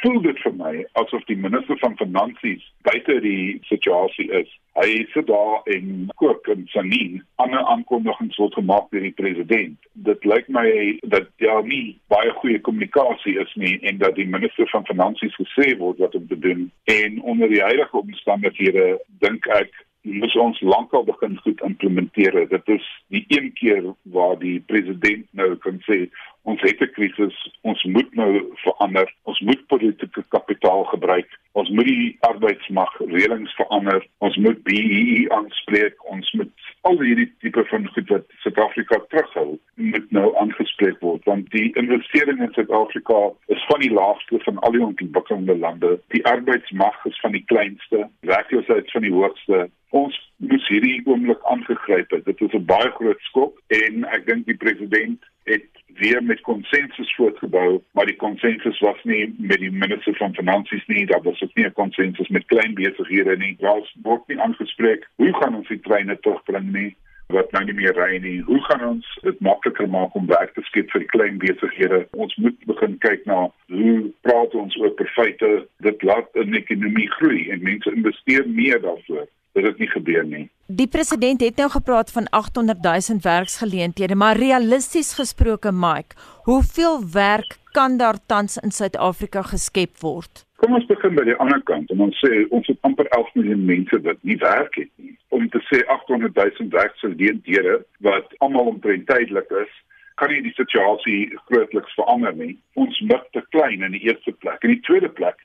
voel 0.00 0.18
dit 0.24 0.38
vir 0.42 0.54
my 0.58 0.72
asof 0.98 1.22
die 1.28 1.38
minister 1.38 1.78
van 1.78 1.94
finansies 2.00 2.64
buite 2.88 3.20
die 3.22 3.60
situasie 3.68 4.26
is. 4.40 4.50
Hy 4.74 5.04
sit 5.12 5.28
daar 5.28 5.60
en 5.70 6.08
kook 6.18 6.48
en 6.50 6.64
sanien 6.72 7.20
ander 7.44 7.62
aankondigings 7.74 8.40
word 8.42 8.56
gemaak 8.58 8.88
deur 8.90 9.06
die 9.06 9.14
president. 9.20 9.76
Dit 10.08 10.26
lyk 10.26 10.50
my 10.50 10.66
dat 11.14 11.30
daar 11.44 11.62
nie 11.68 11.94
baie 12.10 12.34
goeie 12.40 12.58
kommunikasie 12.66 13.36
is 13.44 13.54
nie 13.54 13.76
en 13.86 14.02
dat 14.02 14.18
die 14.18 14.26
minister 14.26 14.66
van 14.74 14.88
finansies 14.90 15.38
gesê 15.38 15.70
word 15.78 16.02
wat 16.02 16.18
om 16.18 16.26
te 16.26 16.40
doen 16.48 16.66
en 16.90 17.22
onder 17.22 17.54
die 17.54 17.62
huidige 17.62 18.02
omstandighede 18.02 18.86
dink 19.22 19.46
ek 19.60 19.70
moet 20.02 20.34
ons 20.36 20.60
lankal 20.66 21.04
begin 21.06 21.36
goed 21.44 21.60
implementeer. 21.62 22.34
Dit 22.50 22.68
is 22.74 22.86
die 23.14 23.24
een 23.28 23.52
keer 23.54 23.84
waar 24.02 24.34
die 24.38 24.58
president 24.66 25.28
nou 25.30 25.54
kan 25.62 25.78
sê 25.86 26.08
ons 26.42 26.60
het 26.60 26.80
'n 26.80 26.90
krisis, 26.92 27.36
ons 27.62 27.82
moet 27.84 28.14
nou 28.14 28.52
verander. 28.64 29.14
Ons 29.22 29.40
moet 29.40 29.66
politieke 29.66 30.24
kapitaal 30.28 30.84
gebruik. 30.84 31.28
Ons 31.52 31.68
moet 31.70 31.84
die 31.84 32.16
arbeidsmag 32.20 32.92
reëlings 32.98 33.54
verander. 33.54 34.06
Ons 34.18 34.36
moet 34.36 34.62
BEE 34.62 35.30
aanspreek. 35.30 36.10
Ons 36.10 36.32
moet 36.32 36.52
al 36.80 36.98
hierdie 37.00 37.32
tipe 37.38 37.64
van 37.64 37.86
goed 37.88 38.08
wat 38.08 38.24
Suid-Afrika 38.42 38.98
terughou, 39.08 39.58
moet 39.74 40.10
nou 40.10 40.36
aangespreek 40.36 40.98
word 41.00 41.24
want 41.24 41.50
die 41.50 41.70
investering 41.74 42.40
in 42.40 42.52
Suid-Afrika 42.52 43.30
is 43.46 43.64
van 43.68 43.80
die 43.80 43.92
laagste 43.92 44.38
van 44.38 44.58
al 44.58 44.72
die 44.72 44.84
ontwikkelde 44.84 45.58
lande. 45.58 46.00
Die 46.08 46.24
arbeidsmag 46.26 47.04
is 47.04 47.20
van 47.20 47.32
die 47.32 47.44
kleinste, 47.46 48.08
werkloosheid 48.20 48.90
van 48.90 49.02
die 49.02 49.12
hoogste 49.12 49.68
ons 49.92 50.16
moes 50.36 50.68
hierdie 50.72 51.00
oomblik 51.04 51.42
aangegryp 51.52 52.10
het. 52.16 52.24
Dit 52.24 52.40
is 52.40 52.54
'n 52.56 52.64
baie 52.64 52.90
groot 52.98 53.20
skok 53.28 53.60
en 53.68 54.04
ek 54.04 54.26
dink 54.26 54.46
die 54.46 54.56
president 54.56 55.20
het 55.44 55.68
weer 55.98 56.22
met 56.22 56.40
konsensus 56.40 57.14
voortgebou, 57.14 57.82
maar 57.92 58.06
die 58.06 58.16
konsensus 58.16 58.78
was 58.78 59.02
nie 59.02 59.34
met 59.38 59.58
die 59.58 59.70
minister 59.70 60.16
van 60.16 60.34
finansies 60.34 60.86
nie, 60.86 61.06
daar 61.06 61.22
was 61.22 61.42
ook 61.42 61.54
nie 61.54 61.64
'n 61.66 61.72
konsensus 61.72 62.28
met 62.28 62.46
klein 62.46 62.74
besighede 62.74 63.36
nie. 63.36 63.56
Daar 63.58 63.92
word 64.02 64.26
nie 64.26 64.40
aangespreek 64.40 65.08
hoe 65.16 65.32
gaan 65.34 65.54
ons 65.54 65.68
die 65.68 65.80
treine 65.80 66.18
terugbring 66.20 66.72
nie 66.72 66.96
wat 67.26 67.52
nou 67.52 67.64
nie 67.64 67.74
meer 67.74 67.94
ry 67.96 68.18
nie. 68.18 68.40
Hoe 68.40 68.60
gaan 68.60 68.84
ons 68.88 69.18
dit 69.22 69.40
makliker 69.40 69.88
maak 69.88 70.14
om 70.14 70.26
werk 70.26 70.54
te 70.54 70.62
skep 70.62 70.90
vir 70.90 71.00
die 71.00 71.12
klein 71.14 71.38
besighede? 71.38 72.06
Ons 72.10 72.36
moet 72.36 72.64
begin 72.64 72.98
kyk 72.98 73.24
na 73.24 73.50
hoe 73.66 74.10
praat 74.20 74.54
ons 74.54 74.76
oor 74.76 75.08
feite 75.14 75.66
dit 75.78 76.02
laat 76.02 76.28
'n 76.34 76.54
ekonomie 76.54 77.10
groei 77.10 77.50
en 77.50 77.62
mense 77.62 77.92
investeer 77.92 78.48
meer 78.48 78.80
daarvoor 78.80 79.26
dat 79.52 79.64
dit 79.64 79.78
nie 79.78 79.88
gebeur 79.88 80.24
nie. 80.26 80.44
Die 80.66 80.88
president 80.88 81.40
het 81.40 81.56
nou 81.60 81.68
gepraat 81.70 82.12
van 82.12 82.28
800 82.30 82.82
000 82.82 83.18
werksgeleenthede, 83.22 84.14
maar 84.14 84.36
realisties 84.36 85.14
gesproke, 85.14 85.72
Mike, 85.72 86.16
hoeveel 86.42 87.02
werk 87.12 87.58
kan 87.72 87.96
daar 87.96 88.18
tans 88.26 88.56
in 88.56 88.70
Suid-Afrika 88.70 89.42
geskep 89.42 89.98
word? 90.00 90.46
Kom 90.56 90.74
ons 90.78 90.86
begin 90.86 91.16
by 91.18 91.24
die 91.26 91.36
ander 91.42 91.60
kant 91.66 91.90
en 91.90 92.00
ons 92.04 92.18
sê 92.22 92.44
ons 92.54 92.66
het 92.70 92.78
amper 92.86 93.08
11 93.16 93.32
miljoen 93.34 93.64
mense 93.66 93.98
wat 94.04 94.20
nie 94.22 94.36
werk 94.38 94.76
het 94.78 94.90
nie. 94.96 95.16
Om 95.34 95.48
te 95.50 95.60
sê 95.68 95.80
800 95.90 96.36
000 96.38 96.68
werksgeleenthede 96.70 97.80
wat 98.06 98.36
almal 98.38 98.70
omtrent 98.74 99.08
tydelik 99.08 99.50
is, 99.64 99.72
kan 100.20 100.30
nie 100.30 100.44
die 100.44 100.54
situasie 100.54 101.32
grootliks 101.48 101.96
verander 101.98 102.36
nie. 102.38 102.54
Ons 102.78 103.00
mik 103.08 103.24
te 103.34 103.42
klein 103.50 103.82
in 103.82 103.96
die 103.96 104.04
eerste 104.06 104.32
plek. 104.44 104.62
In 104.62 104.76
die 104.76 104.84
tweede 104.86 105.10
plek 105.10 105.40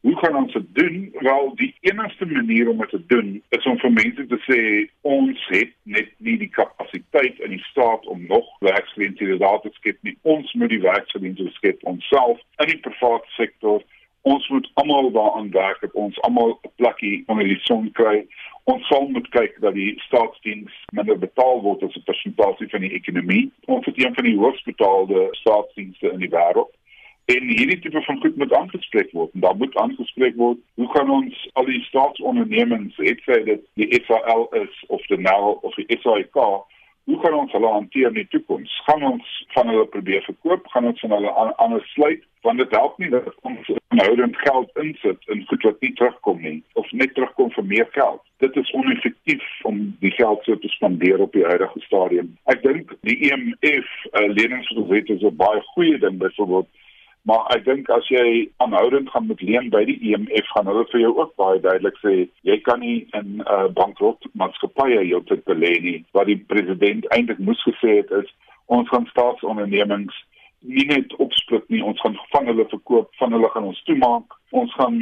Hoe 0.00 0.16
gaan 0.16 0.36
ons 0.36 0.52
dit 0.52 0.74
doen? 0.74 1.14
Wel, 1.18 1.52
die 1.54 1.74
enigste 1.80 2.26
manier 2.26 2.68
om 2.68 2.78
dit 2.78 2.88
te 2.88 3.06
doen 3.06 3.42
is 3.48 3.66
om 3.66 3.78
vir 3.78 3.92
mense 3.92 4.26
te 4.26 4.38
sê 4.46 4.60
ons 5.00 5.46
het 5.52 5.74
net 5.82 6.08
nie 6.16 6.38
die 6.40 6.48
kapasiteit 6.48 7.40
in 7.44 7.52
die 7.52 7.64
staat 7.66 8.06
om 8.06 8.24
nog 8.26 8.48
werksgeleenthede 8.64 9.36
daar 9.42 9.60
te 9.60 9.68
skep 9.72 9.98
nie. 10.00 10.16
Ons 10.22 10.52
moet 10.52 10.72
die 10.72 10.80
werksgeleenthede 10.80 11.52
skep 11.58 11.84
onsself 11.92 12.40
in 12.64 12.72
die 12.72 12.80
private 12.86 13.28
sektor. 13.36 13.84
Ons 14.22 14.48
moet 14.48 14.70
almal 14.80 15.12
daaraan 15.12 15.52
werk 15.52 15.84
dat 15.84 15.92
ons 15.92 16.20
almal 16.20 16.56
'n 16.56 16.72
plekkie 16.80 17.22
onder 17.26 17.44
die 17.44 17.60
son 17.68 17.92
kry. 17.92 18.26
Ons 18.64 18.86
sal 18.86 19.08
moet 19.08 19.28
kyk 19.28 19.60
dat 19.60 19.74
die 19.74 20.00
staatsdiens 20.06 20.72
minder 20.92 21.18
betaal 21.18 21.60
word 21.60 21.82
as 21.82 21.96
'n 21.96 22.08
persentasie 22.08 22.68
van 22.68 22.80
die 22.80 22.92
ekonomie. 22.92 23.52
Ons 23.64 23.86
het 23.86 24.04
een 24.04 24.14
van 24.14 24.24
die 24.24 24.36
hoogst 24.36 24.64
betaalde 24.64 25.28
staatsdienste 25.30 26.12
in 26.12 26.18
die 26.18 26.32
wêreld. 26.32 26.72
En 27.30 27.46
hierdie 27.46 27.78
tipe 27.78 28.02
van 28.02 28.20
goed 28.20 28.36
moet 28.36 28.52
aangespreek 28.52 29.10
word. 29.12 29.30
En 29.34 29.40
daar 29.40 29.56
moet 29.56 29.76
aangespreek 29.76 30.36
word 30.36 30.58
hoe 30.74 30.88
gaan 30.94 31.10
ons 31.10 31.48
al 31.52 31.68
die 31.68 31.82
staatsondernemings, 31.82 32.96
het 32.96 33.20
sy 33.26 33.38
dit 33.46 33.62
die 33.78 34.00
SAL 34.06 34.48
is 34.62 34.80
of 34.88 35.04
die 35.12 35.18
NEL 35.20 35.52
of 35.62 35.76
die 35.78 35.86
SAIK, 36.02 36.40
hoe 37.10 37.18
gaan 37.22 37.36
ons 37.42 37.52
hulle 37.52 37.70
hanteer 37.76 38.08
in 38.08 38.18
die 38.18 38.26
toekoms? 38.32 38.72
Gaan 38.88 39.06
ons 39.12 39.30
van 39.54 39.70
hulle 39.70 39.86
probeer 39.94 40.26
verkoop? 40.26 40.66
Gaan 40.74 40.90
ons 40.90 41.00
van 41.04 41.14
hulle 41.16 41.30
anders 41.66 41.92
sluit? 41.92 42.26
Want 42.46 42.58
dit 42.58 42.74
help 42.74 42.98
nie 42.98 43.12
dat 43.14 43.30
ons 43.46 43.70
aanhoudend 43.92 44.36
geld 44.48 44.82
insit 44.82 45.30
in 45.34 45.46
goed 45.46 45.68
wat 45.68 45.80
nie 45.86 45.92
terugkom 46.02 46.42
nie 46.42 46.58
of 46.82 46.90
net 46.90 47.14
terugkom 47.14 47.50
vir 47.54 47.66
meer 47.76 47.88
geld. 47.94 48.22
Dit 48.42 48.56
is 48.56 48.74
oneffektief 48.74 49.46
om 49.68 49.82
die 50.02 50.14
geld 50.18 50.44
so 50.44 50.58
te 50.58 50.74
spandeer 50.74 51.22
op 51.22 51.34
die 51.36 51.46
huidige 51.46 51.86
stadium. 51.86 52.30
Ek 52.50 52.62
dink 52.66 52.94
die 53.06 53.18
EMF 53.30 53.90
uh, 54.10 54.28
leningswet 54.34 55.10
is 55.14 55.22
'n 55.22 55.36
baie 55.36 55.62
goeie 55.74 55.98
ding 55.98 56.18
byvoorbeeld 56.18 56.70
Maar 57.28 57.46
ek 57.56 57.64
dink 57.64 57.90
as 57.92 58.06
jy 58.08 58.48
aanhoudend 58.64 59.10
gaan 59.10 59.26
met 59.26 59.42
leen 59.44 59.68
by 59.70 59.84
die 59.84 59.98
IMF 60.10 60.30
e 60.32 60.42
gaan 60.54 60.70
hulle 60.70 60.86
vir 60.92 61.00
jou 61.00 61.12
ook 61.18 61.34
baie 61.36 61.60
duidelik 61.60 61.98
sê 62.00 62.14
jy 62.48 62.56
kan 62.64 62.80
nie 62.80 63.06
in 63.18 63.28
'n 63.36 63.44
uh, 63.44 63.68
bankrot 63.76 64.24
maatskappye 64.32 65.04
jou 65.08 65.20
te 65.24 65.36
belê 65.50 65.74
nie. 65.82 66.04
Wat 66.12 66.26
die 66.26 66.40
president 66.52 67.06
eintlik 67.12 67.38
moes 67.38 67.62
gesê 67.68 68.00
het 68.00 68.10
is 68.10 68.32
ons 68.66 68.88
gaan 68.88 69.06
staatsondernemings 69.12 70.16
nie 70.60 70.86
net 70.86 71.14
opsplit 71.16 71.68
nie, 71.68 71.84
ons 71.84 72.00
gaan 72.00 72.16
van 72.32 72.46
hulle 72.46 72.66
verkoop, 72.68 73.08
van 73.18 73.32
hulle 73.32 73.48
gaan 73.52 73.64
ons 73.64 73.82
toemaak. 73.88 74.36
Ons 74.50 74.74
gaan 74.74 74.98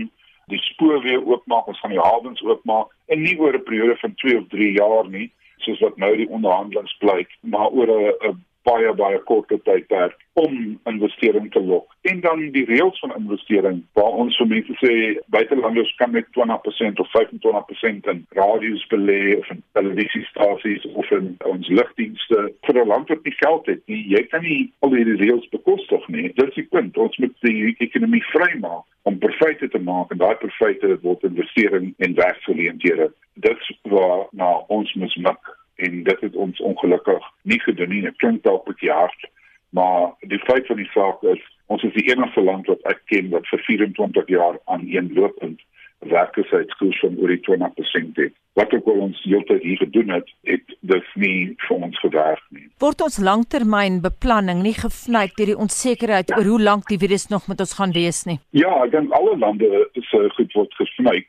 die 0.49 0.63
spoor 0.71 1.03
weer 1.03 1.25
oopmaak, 1.27 1.67
ons 1.69 1.81
gaan 1.81 1.95
die 1.95 2.03
hawens 2.03 2.43
oopmaak 2.43 2.93
en 3.07 3.23
nie 3.23 3.37
oor 3.39 3.55
'n 3.55 3.69
periode 3.71 3.97
van 4.03 4.15
2 4.15 4.39
of 4.39 4.47
3 4.49 4.73
jaar 4.73 5.09
nie 5.09 5.31
soos 5.59 5.81
wat 5.81 5.97
nou 5.97 6.17
die 6.17 6.29
onderhandelinge 6.29 6.95
blyk, 6.99 7.31
maar 7.41 7.71
oor 7.71 7.91
'n 7.91 8.45
baie 8.69 8.93
baie 9.01 9.21
korte 9.31 9.59
tydperk 9.67 10.17
om 10.39 10.55
investering 10.91 11.51
te 11.53 11.61
lok. 11.61 11.95
En 12.11 12.21
dan 12.21 12.45
die 12.55 12.65
reëls 12.69 12.99
van 13.03 13.15
investering 13.17 13.81
waar 13.99 14.19
ons 14.23 14.37
vir 14.41 14.51
mense 14.53 14.77
sê 14.83 14.95
buitelanders 15.35 15.91
kan 16.01 16.13
met 16.15 16.29
20% 16.37 17.03
of 17.03 17.11
25% 17.17 18.11
in 18.13 18.23
radio's 18.39 18.85
belê 18.93 19.23
of 19.39 19.51
in 19.55 19.63
televisiestasies 19.79 20.87
of 20.95 21.11
in 21.19 21.35
ons 21.53 21.69
lugdienste 21.81 22.45
vir 22.69 22.81
'n 22.83 22.89
land 22.93 23.09
wat 23.09 23.25
nie 23.25 23.37
geld 23.41 23.67
het 23.67 23.83
nie. 23.87 24.03
Jy 24.15 24.23
kan 24.31 24.43
nie 24.43 24.73
al 24.81 24.91
die 24.91 25.05
reëls 25.05 25.49
bekostig 25.57 26.09
nie. 26.09 26.33
Dit 26.35 26.49
is 26.49 26.55
die 26.55 26.69
punt. 26.71 26.97
Ons 26.97 27.17
moet 27.19 27.35
die 27.41 27.75
ekonomie 27.79 28.25
vrymaak 28.33 28.85
om 29.03 29.19
profite 29.19 29.69
te 29.69 29.79
maak 29.79 30.11
en 30.11 30.19
daai 30.19 30.37
profite 30.37 30.99
word 31.03 31.25
investering 31.25 31.95
en 31.99 32.15
werksgeleenthede. 32.15 33.13
Dit 33.35 33.57
is 33.61 33.79
waar 33.83 34.27
nou 34.31 34.65
ons 34.69 34.95
moet 34.95 35.17
maak 35.17 35.58
en 35.85 36.03
dit 36.03 36.21
het 36.27 36.37
ons 36.37 36.61
ongelukkig 36.61 37.25
nie 37.43 37.61
gedoen 37.61 37.89
nie. 37.95 38.03
Dit 38.03 38.17
klink 38.23 38.43
dalk 38.43 38.67
'n 38.67 38.73
bietjie 38.73 38.93
hard, 38.93 39.31
maar 39.71 40.13
die 40.21 40.43
feit 40.49 40.67
van 40.67 40.77
die 40.77 40.91
saak 40.95 41.23
is 41.23 41.43
ons 41.67 41.83
is 41.83 41.93
die 41.93 42.11
enigste 42.11 42.43
land 42.43 42.67
wat 42.67 42.83
ek 42.93 43.01
ken 43.07 43.31
wat 43.31 43.47
vir 43.47 43.63
24 43.67 44.29
jaar 44.29 44.59
aan 44.65 44.87
een 44.87 45.13
lopend 45.15 45.61
werkloosheidskoers 45.99 47.01
van 47.01 47.17
oor 47.19 47.29
die 47.29 47.41
20% 47.43 48.21
het. 48.23 48.35
Wat 48.59 48.73
ook 48.75 48.87
al 48.87 49.01
ons 49.07 49.23
heeltyd 49.23 49.63
hier 49.63 49.77
gedoen 49.77 50.09
het, 50.11 50.31
het 50.43 50.77
dit 50.81 51.11
nie 51.15 51.55
vir 51.67 51.77
ons 51.77 51.99
gewerk 51.99 52.45
nie. 52.55 52.67
Word 52.83 53.03
ons 53.07 53.19
langtermynbeplanning 53.23 54.63
nie 54.63 54.75
gevlei 54.79 55.27
deur 55.37 55.53
die 55.53 55.59
onsekerheid 55.67 56.33
oor 56.37 56.47
hoe 56.53 56.63
lank 56.63 56.89
die 56.91 56.99
virus 57.03 57.29
nog 57.29 57.47
met 57.51 57.61
ons 57.61 57.77
gaan 57.79 57.95
wees 57.95 58.25
nie? 58.31 58.39
Ja, 58.51 58.73
ek 58.85 58.95
dink 58.95 59.15
alle 59.19 59.37
lande 59.39 59.69
se 59.95 60.23
uh, 60.23 60.31
goed 60.39 60.59
word 60.59 60.75
gevlei. 60.81 61.21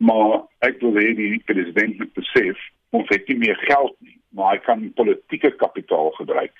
Maar 0.00 0.40
ek 0.64 0.80
wil 0.80 0.96
hê 0.96 1.12
die 1.16 1.40
president 1.44 1.98
moet 2.00 2.12
besef 2.16 2.60
ons 2.96 3.12
het 3.12 3.28
nie 3.28 3.38
meer 3.38 3.60
geld 3.66 3.94
nie, 4.00 4.16
maar 4.34 4.54
hy 4.54 4.60
kan 4.64 4.90
politieke 4.98 5.50
kapitaal 5.62 6.10
gebruik. 6.18 6.54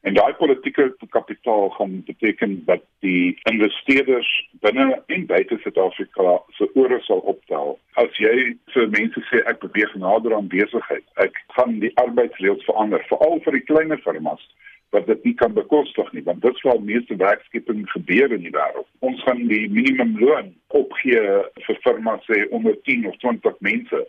En 0.00 0.14
daai 0.16 0.32
politieke 0.34 0.94
kapitaal 1.12 1.68
gaan 1.76 2.02
beteken 2.04 2.62
dat 2.64 2.80
die 3.04 3.38
investeerders 3.50 4.30
binne 4.64 5.02
en 5.06 5.26
buite 5.26 5.58
Suid-Afrika 5.60 6.38
se 6.56 6.70
ore 6.74 7.00
sal 7.04 7.20
optel. 7.32 7.76
As 8.00 8.16
jy 8.16 8.54
vir 8.72 8.88
mense 8.94 9.20
sê 9.28 9.42
ek 9.50 9.60
beweeg 9.60 9.92
nader 10.00 10.36
aan 10.36 10.48
besigheid, 10.48 11.04
ek 11.20 11.36
gaan 11.56 11.76
die 11.84 11.92
arbeidsreëls 12.00 12.64
verander, 12.64 13.04
veral 13.12 13.44
vir 13.44 13.58
die 13.58 13.66
kleiner 13.68 14.00
firmas 14.06 14.46
wat 14.90 15.06
dit 15.06 15.24
nie 15.24 15.34
kan 15.38 15.52
bekostig 15.54 16.08
nie 16.16 16.24
want 16.26 16.40
dit 16.42 16.56
sou 16.62 16.72
meeste 16.82 17.14
werkskeping 17.20 17.84
gebeur 17.92 18.32
in 18.34 18.42
die 18.46 18.54
wêreld. 18.56 18.88
Ons 19.06 19.20
gaan 19.26 19.44
die 19.52 19.66
minimumloon 19.70 20.48
opgee 20.80 21.20
vir 21.66 21.78
firmas 21.84 22.24
sê 22.26 22.46
onder 22.56 22.74
10 22.88 23.06
of 23.12 23.20
20 23.22 23.60
mense 23.68 24.00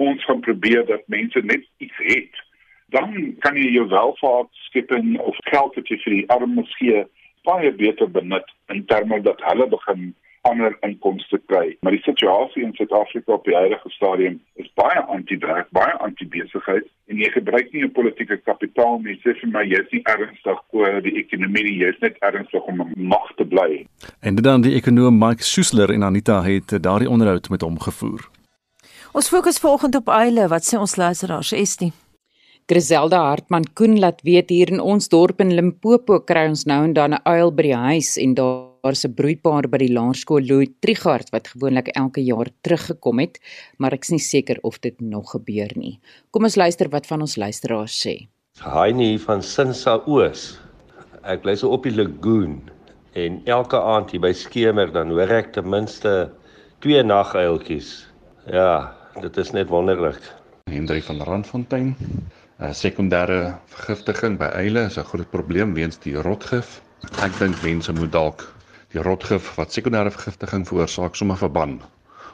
ons 0.00 0.24
gaan 0.24 0.40
probeer 0.40 0.86
dat 0.88 1.08
mense 1.12 1.40
net 1.44 1.66
iets 1.84 2.00
het, 2.08 2.44
dan 2.94 3.34
kan 3.44 3.56
jy 3.56 3.68
jou 3.76 3.86
welvaart 3.88 4.50
skep 4.66 4.90
en 4.96 5.14
of 5.20 5.36
geld 5.52 5.76
wat 5.78 5.92
jy 5.92 5.98
vir 6.04 6.16
die 6.16 6.28
armes 6.36 6.72
gee 6.80 7.04
baie 7.48 7.70
beter 7.72 8.10
benut 8.10 8.48
in 8.74 8.84
terme 8.86 9.20
dat 9.24 9.40
hulle 9.48 9.68
begin 9.68 10.10
ander 10.48 10.76
inkomste 10.86 11.36
kry. 11.46 11.76
Maar 11.84 11.92
die 11.92 12.02
situasie 12.02 12.64
in 12.64 12.72
Suid-Afrika 12.74 13.32
op 13.32 13.44
die 13.44 13.56
huidige 13.56 13.90
stadium 13.92 14.38
is 14.62 14.70
baie 14.80 15.02
anti-werk, 15.12 15.68
baie 15.76 15.92
anti-besigheid 16.06 16.86
en 17.12 17.20
jy 17.20 17.28
gebruik 17.34 17.72
nie 17.72 17.84
'n 17.84 17.92
politieke 17.92 18.40
kapitaal 18.48 18.98
nie. 19.04 19.20
Sê 19.20 19.36
vir 19.40 19.50
my 19.52 19.64
jy's 19.68 19.92
nie 19.92 20.02
ernstig 20.04 20.58
oor 20.70 21.00
die 21.00 21.16
ekonomie 21.22 21.64
nie, 21.64 21.78
jy's 21.84 22.00
net 22.00 22.16
ernstig 22.20 22.62
om 22.62 22.92
mag 22.96 23.32
te 23.36 23.44
bly. 23.44 23.86
En 24.22 24.34
dan 24.34 24.62
die 24.62 24.74
ekonom 24.74 25.18
Mike 25.18 25.42
Schuessler 25.42 25.92
en 25.92 26.02
Anita 26.02 26.42
het 26.42 26.82
daardie 26.82 27.10
onderhoud 27.10 27.50
met 27.50 27.60
hom 27.60 27.78
gevoer. 27.78 28.39
Ons 29.10 29.26
fokus 29.26 29.56
vanoggend 29.58 29.96
op 29.98 30.10
eile. 30.14 30.44
Wat 30.46 30.62
sê 30.62 30.78
ons 30.78 30.92
luisteraars? 30.94 31.50
Estie. 31.58 31.90
Griselda 32.70 33.18
Hartman 33.24 33.64
Koen 33.74 33.96
laat 33.98 34.20
weet 34.22 34.52
hier 34.54 34.70
in 34.70 34.78
ons 34.78 35.08
dorp 35.10 35.40
in 35.42 35.50
Limpopo 35.56 36.20
kry 36.22 36.44
ons 36.46 36.62
nou 36.70 36.84
en 36.86 36.92
dan 36.94 37.14
'n 37.14 37.22
uil 37.26 37.50
by 37.50 37.62
die 37.62 37.74
huis 37.74 38.16
en 38.16 38.34
daar's 38.34 39.04
'n 39.04 39.14
broeipaar 39.14 39.66
by 39.68 39.78
die 39.78 39.92
laerskool 39.92 40.46
Louis 40.46 40.70
Trigard 40.80 41.30
wat 41.32 41.48
gewoonlik 41.48 41.88
elke 41.96 42.22
jaar 42.22 42.46
teruggekom 42.62 43.18
het, 43.18 43.40
maar 43.78 43.92
ek's 43.92 44.10
nie 44.10 44.20
seker 44.20 44.58
of 44.62 44.78
dit 44.80 45.00
nog 45.00 45.30
gebeur 45.30 45.70
nie. 45.74 45.98
Kom 46.30 46.44
ons 46.44 46.56
luister 46.56 46.88
wat 46.88 47.06
van 47.06 47.20
ons 47.20 47.36
luisteraars 47.36 48.06
sê. 48.06 48.28
Haai 48.60 48.92
nie 48.92 49.18
van 49.18 49.42
Sinsa 49.42 50.02
Oos. 50.06 50.60
Ek 51.24 51.42
bly 51.42 51.56
so 51.56 51.70
op 51.70 51.82
die 51.82 51.96
lagoon 51.96 52.70
en 53.14 53.42
elke 53.44 53.76
aand 53.76 54.10
hier 54.12 54.20
by 54.20 54.32
skemer 54.32 54.92
dan 54.92 55.10
hoor 55.10 55.30
ek 55.30 55.52
ten 55.52 55.68
minste 55.68 56.30
twee 56.78 57.02
naguiltjies. 57.02 58.06
Ja, 58.46 58.99
dit 59.18 59.36
is 59.36 59.50
net 59.50 59.68
wonderlik. 59.68 60.20
Hendrik 60.70 61.04
van 61.04 61.22
Randfontein. 61.22 61.96
'n 62.60 62.64
uh, 62.66 62.72
Sekondêre 62.76 63.56
vergiftiging 63.66 64.36
by 64.38 64.50
eile 64.62 64.84
is 64.86 64.98
'n 64.98 65.04
groot 65.04 65.30
probleem 65.30 65.74
weens 65.74 65.98
die 65.98 66.14
rotgif. 66.14 66.80
Ek 67.24 67.38
dink 67.38 67.62
mense 67.62 67.92
moet 67.92 68.12
dalk 68.12 68.44
die 68.92 69.02
rotgif 69.02 69.54
wat 69.56 69.72
sekondêre 69.72 70.10
vergiftiging 70.10 70.66
veroorsaak 70.68 71.16
sommer 71.16 71.36
verban 71.36 71.80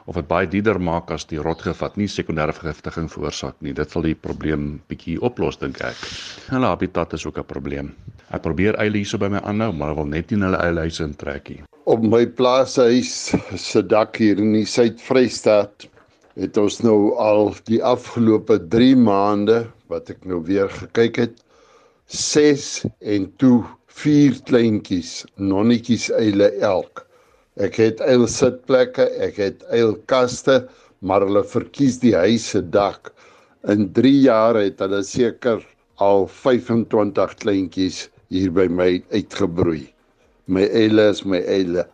of 0.07 0.15
dit 0.15 0.27
baie 0.27 0.47
dierder 0.47 0.79
maak 0.79 1.11
as 1.11 1.25
die 1.27 1.39
rotgif 1.43 1.81
wat 1.83 1.97
nie 1.99 2.07
sekondêre 2.07 2.53
vergiftiging 2.55 3.09
veroorsaak 3.11 3.55
nie. 3.59 3.73
Dit 3.73 3.91
sal 3.91 4.05
die 4.07 4.15
probleem 4.15 4.79
bietjie 4.87 5.17
oplos 5.21 5.59
dink 5.59 5.81
ek. 5.83 5.99
Hulle 6.47 6.69
habitat 6.71 7.13
is 7.13 7.25
ook 7.25 7.37
'n 7.37 7.43
probleem. 7.43 7.95
Ek 8.31 8.41
probeer 8.41 8.75
eile 8.79 8.97
hierso 8.97 9.17
by 9.17 9.27
my 9.27 9.39
aanhou, 9.39 9.71
maar 9.73 9.87
hulle 9.87 10.03
wil 10.03 10.11
net 10.11 10.31
nie 10.31 10.43
hulle 10.43 10.57
eilehuise 10.57 11.03
intrek 11.03 11.49
nie. 11.49 11.63
Op 11.85 12.03
my 12.03 12.25
plaashuis 12.25 13.35
se 13.55 13.81
dak 13.81 14.17
hier 14.17 14.37
in 14.37 14.53
die 14.53 14.65
Suid-Vrystaat 14.65 15.87
het 16.37 16.57
ons 16.61 16.77
nou 16.85 17.15
al 17.17 17.49
die 17.65 17.79
afgelope 17.81 18.59
3 18.73 18.95
maande 19.01 19.63
wat 19.89 20.11
ek 20.13 20.25
nou 20.29 20.43
weer 20.45 20.69
gekyk 20.69 21.17
het 21.23 21.39
6 22.13 22.85
en 23.13 23.25
toe 23.41 23.63
4 23.97 24.37
kleintjies 24.45 25.23
nonnetjies 25.41 26.11
eile 26.13 26.51
elk. 26.61 27.01
Ek 27.57 27.79
het 27.81 28.03
eil 28.05 28.27
sitplekke, 28.29 29.07
ek 29.17 29.39
het 29.41 29.65
eil 29.73 29.95
kaste, 30.11 30.67
maar 31.01 31.25
hulle 31.25 31.41
verkies 31.41 31.97
die 32.03 32.13
huis 32.13 32.45
se 32.53 32.61
dak. 32.61 33.09
In 33.65 33.89
3 33.97 34.13
jaar 34.27 34.59
het 34.61 34.77
hulle 34.83 35.01
seker 35.03 35.65
al 35.97 36.27
25 36.29 37.33
kleintjies 37.41 38.03
hier 38.29 38.53
by 38.53 38.67
my 38.69 38.91
uitgebroei. 39.09 39.87
My 40.45 40.69
eile 40.69 41.09
is 41.15 41.25
my 41.25 41.41
eile. 41.49 41.87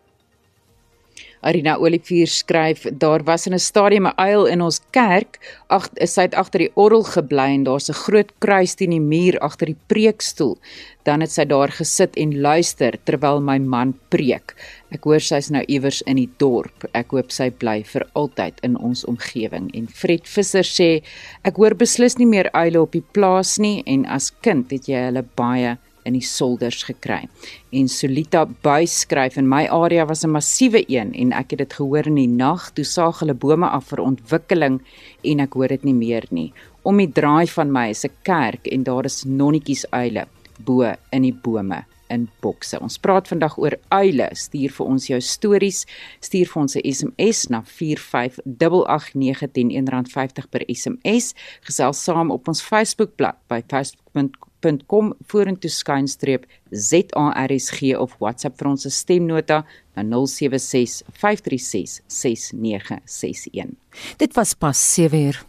Arina 1.43 1.75
Olivier 1.75 2.27
skryf 2.27 2.85
daar 2.99 3.23
was 3.27 3.47
in 3.47 3.53
'n 3.53 3.59
stadium 3.59 4.07
'n 4.07 4.13
uil 4.15 4.45
in 4.45 4.61
ons 4.61 4.79
kerk, 4.91 5.39
ag 5.67 5.89
is 5.93 6.15
hy 6.15 6.27
agter 6.31 6.59
die 6.59 6.71
orgel 6.75 7.03
gebly 7.03 7.49
en 7.55 7.63
daar's 7.63 7.89
'n 7.89 8.01
groot 8.05 8.31
kruis 8.39 8.75
teen 8.75 8.89
die 8.89 8.99
muur 8.99 9.39
agter 9.39 9.67
die 9.67 9.81
preekstoel. 9.87 10.57
Dan 11.03 11.21
het 11.21 11.31
sy 11.31 11.45
daar 11.45 11.71
gesit 11.71 12.15
en 12.15 12.41
luister 12.41 12.93
terwyl 13.03 13.41
my 13.41 13.57
man 13.57 13.93
preek. 14.09 14.55
Ek 14.91 15.03
hoor 15.03 15.19
sy's 15.19 15.49
nou 15.49 15.63
iewers 15.67 16.01
in 16.01 16.15
die 16.15 16.29
dorp. 16.37 16.85
Ek 16.93 17.11
hoop 17.11 17.31
sy 17.31 17.49
bly 17.49 17.83
vir 17.83 18.07
altyd 18.13 18.53
in 18.63 18.77
ons 18.77 19.05
omgewing. 19.05 19.69
En 19.73 19.87
Fred 19.87 20.27
Visser 20.27 20.63
sê 20.63 21.03
ek 21.43 21.55
hoor 21.57 21.75
beslis 21.75 22.17
nie 22.17 22.27
meer 22.27 22.49
uile 22.53 22.81
op 22.81 22.91
die 22.91 23.05
plaas 23.11 23.59
nie 23.59 23.83
en 23.85 24.05
as 24.05 24.31
kind 24.41 24.71
het 24.71 24.85
jy 24.87 25.05
hulle 25.05 25.25
baie 25.35 25.77
in 26.05 26.13
die 26.13 26.25
solders 26.25 26.83
gekry. 26.83 27.27
En 27.71 27.87
Solita 27.87 28.45
Buys 28.45 28.99
skryf 29.03 29.37
in 29.37 29.49
my 29.49 29.67
area 29.67 30.05
was 30.05 30.23
'n 30.23 30.31
massiewe 30.31 30.83
een 30.87 31.13
en 31.13 31.31
ek 31.31 31.51
het 31.51 31.59
dit 31.59 31.73
gehoor 31.73 32.07
in 32.07 32.15
die 32.15 32.27
nag 32.27 32.73
toe 32.73 32.85
saag 32.85 33.19
hulle 33.19 33.33
bome 33.33 33.67
af 33.67 33.85
vir 33.85 33.99
ontwikkeling 33.99 34.81
en 35.23 35.39
ek 35.39 35.53
hoor 35.53 35.67
dit 35.67 35.83
nie 35.83 35.93
meer 35.93 36.25
nie. 36.29 36.53
Om 36.83 36.97
die 36.97 37.11
draai 37.11 37.47
van 37.47 37.71
my 37.71 37.89
is 37.89 38.05
'n 38.05 38.11
kerk 38.23 38.67
en 38.67 38.83
daar 38.83 39.05
is 39.05 39.25
nonnetjies 39.25 39.85
uile 39.91 40.27
bo 40.59 40.95
in 41.11 41.21
die 41.21 41.33
bome 41.33 41.85
in 42.13 42.29
bokse. 42.41 42.79
Ons 42.79 42.97
praat 43.01 43.27
vandag 43.27 43.57
oor 43.57 43.77
uile. 43.89 44.29
Stuur 44.37 44.71
vir 44.77 44.85
ons 44.85 45.07
jou 45.07 45.21
stories. 45.21 45.85
Stuur 46.19 46.47
vir 46.53 46.61
ons 46.61 46.75
'n 46.75 46.81
SMS 46.93 47.47
na 47.49 47.63
4588910 47.63 50.05
R50 50.05 50.49
per 50.49 50.63
SMS. 50.67 51.33
Gesels 51.61 52.03
saam 52.03 52.31
op 52.31 52.47
ons 52.47 52.61
Facebookblad 52.61 53.35
by 53.47 53.61
facebook.com 53.67 54.52
facebook.com 54.63 55.13
vorentoe 55.27 55.69
skynstreep 55.69 56.45
ZARSG 56.71 57.93
of 57.97 58.15
WhatsApp 58.19 58.57
vir 58.59 58.69
ons 58.71 58.87
stemnota 58.95 59.63
na 59.95 60.03
076 60.03 61.03
536 61.19 62.01
6961. 62.07 63.75
Dit 64.17 64.37
was 64.39 64.55
pas 64.55 64.85
7 64.95 65.27
uur. 65.27 65.43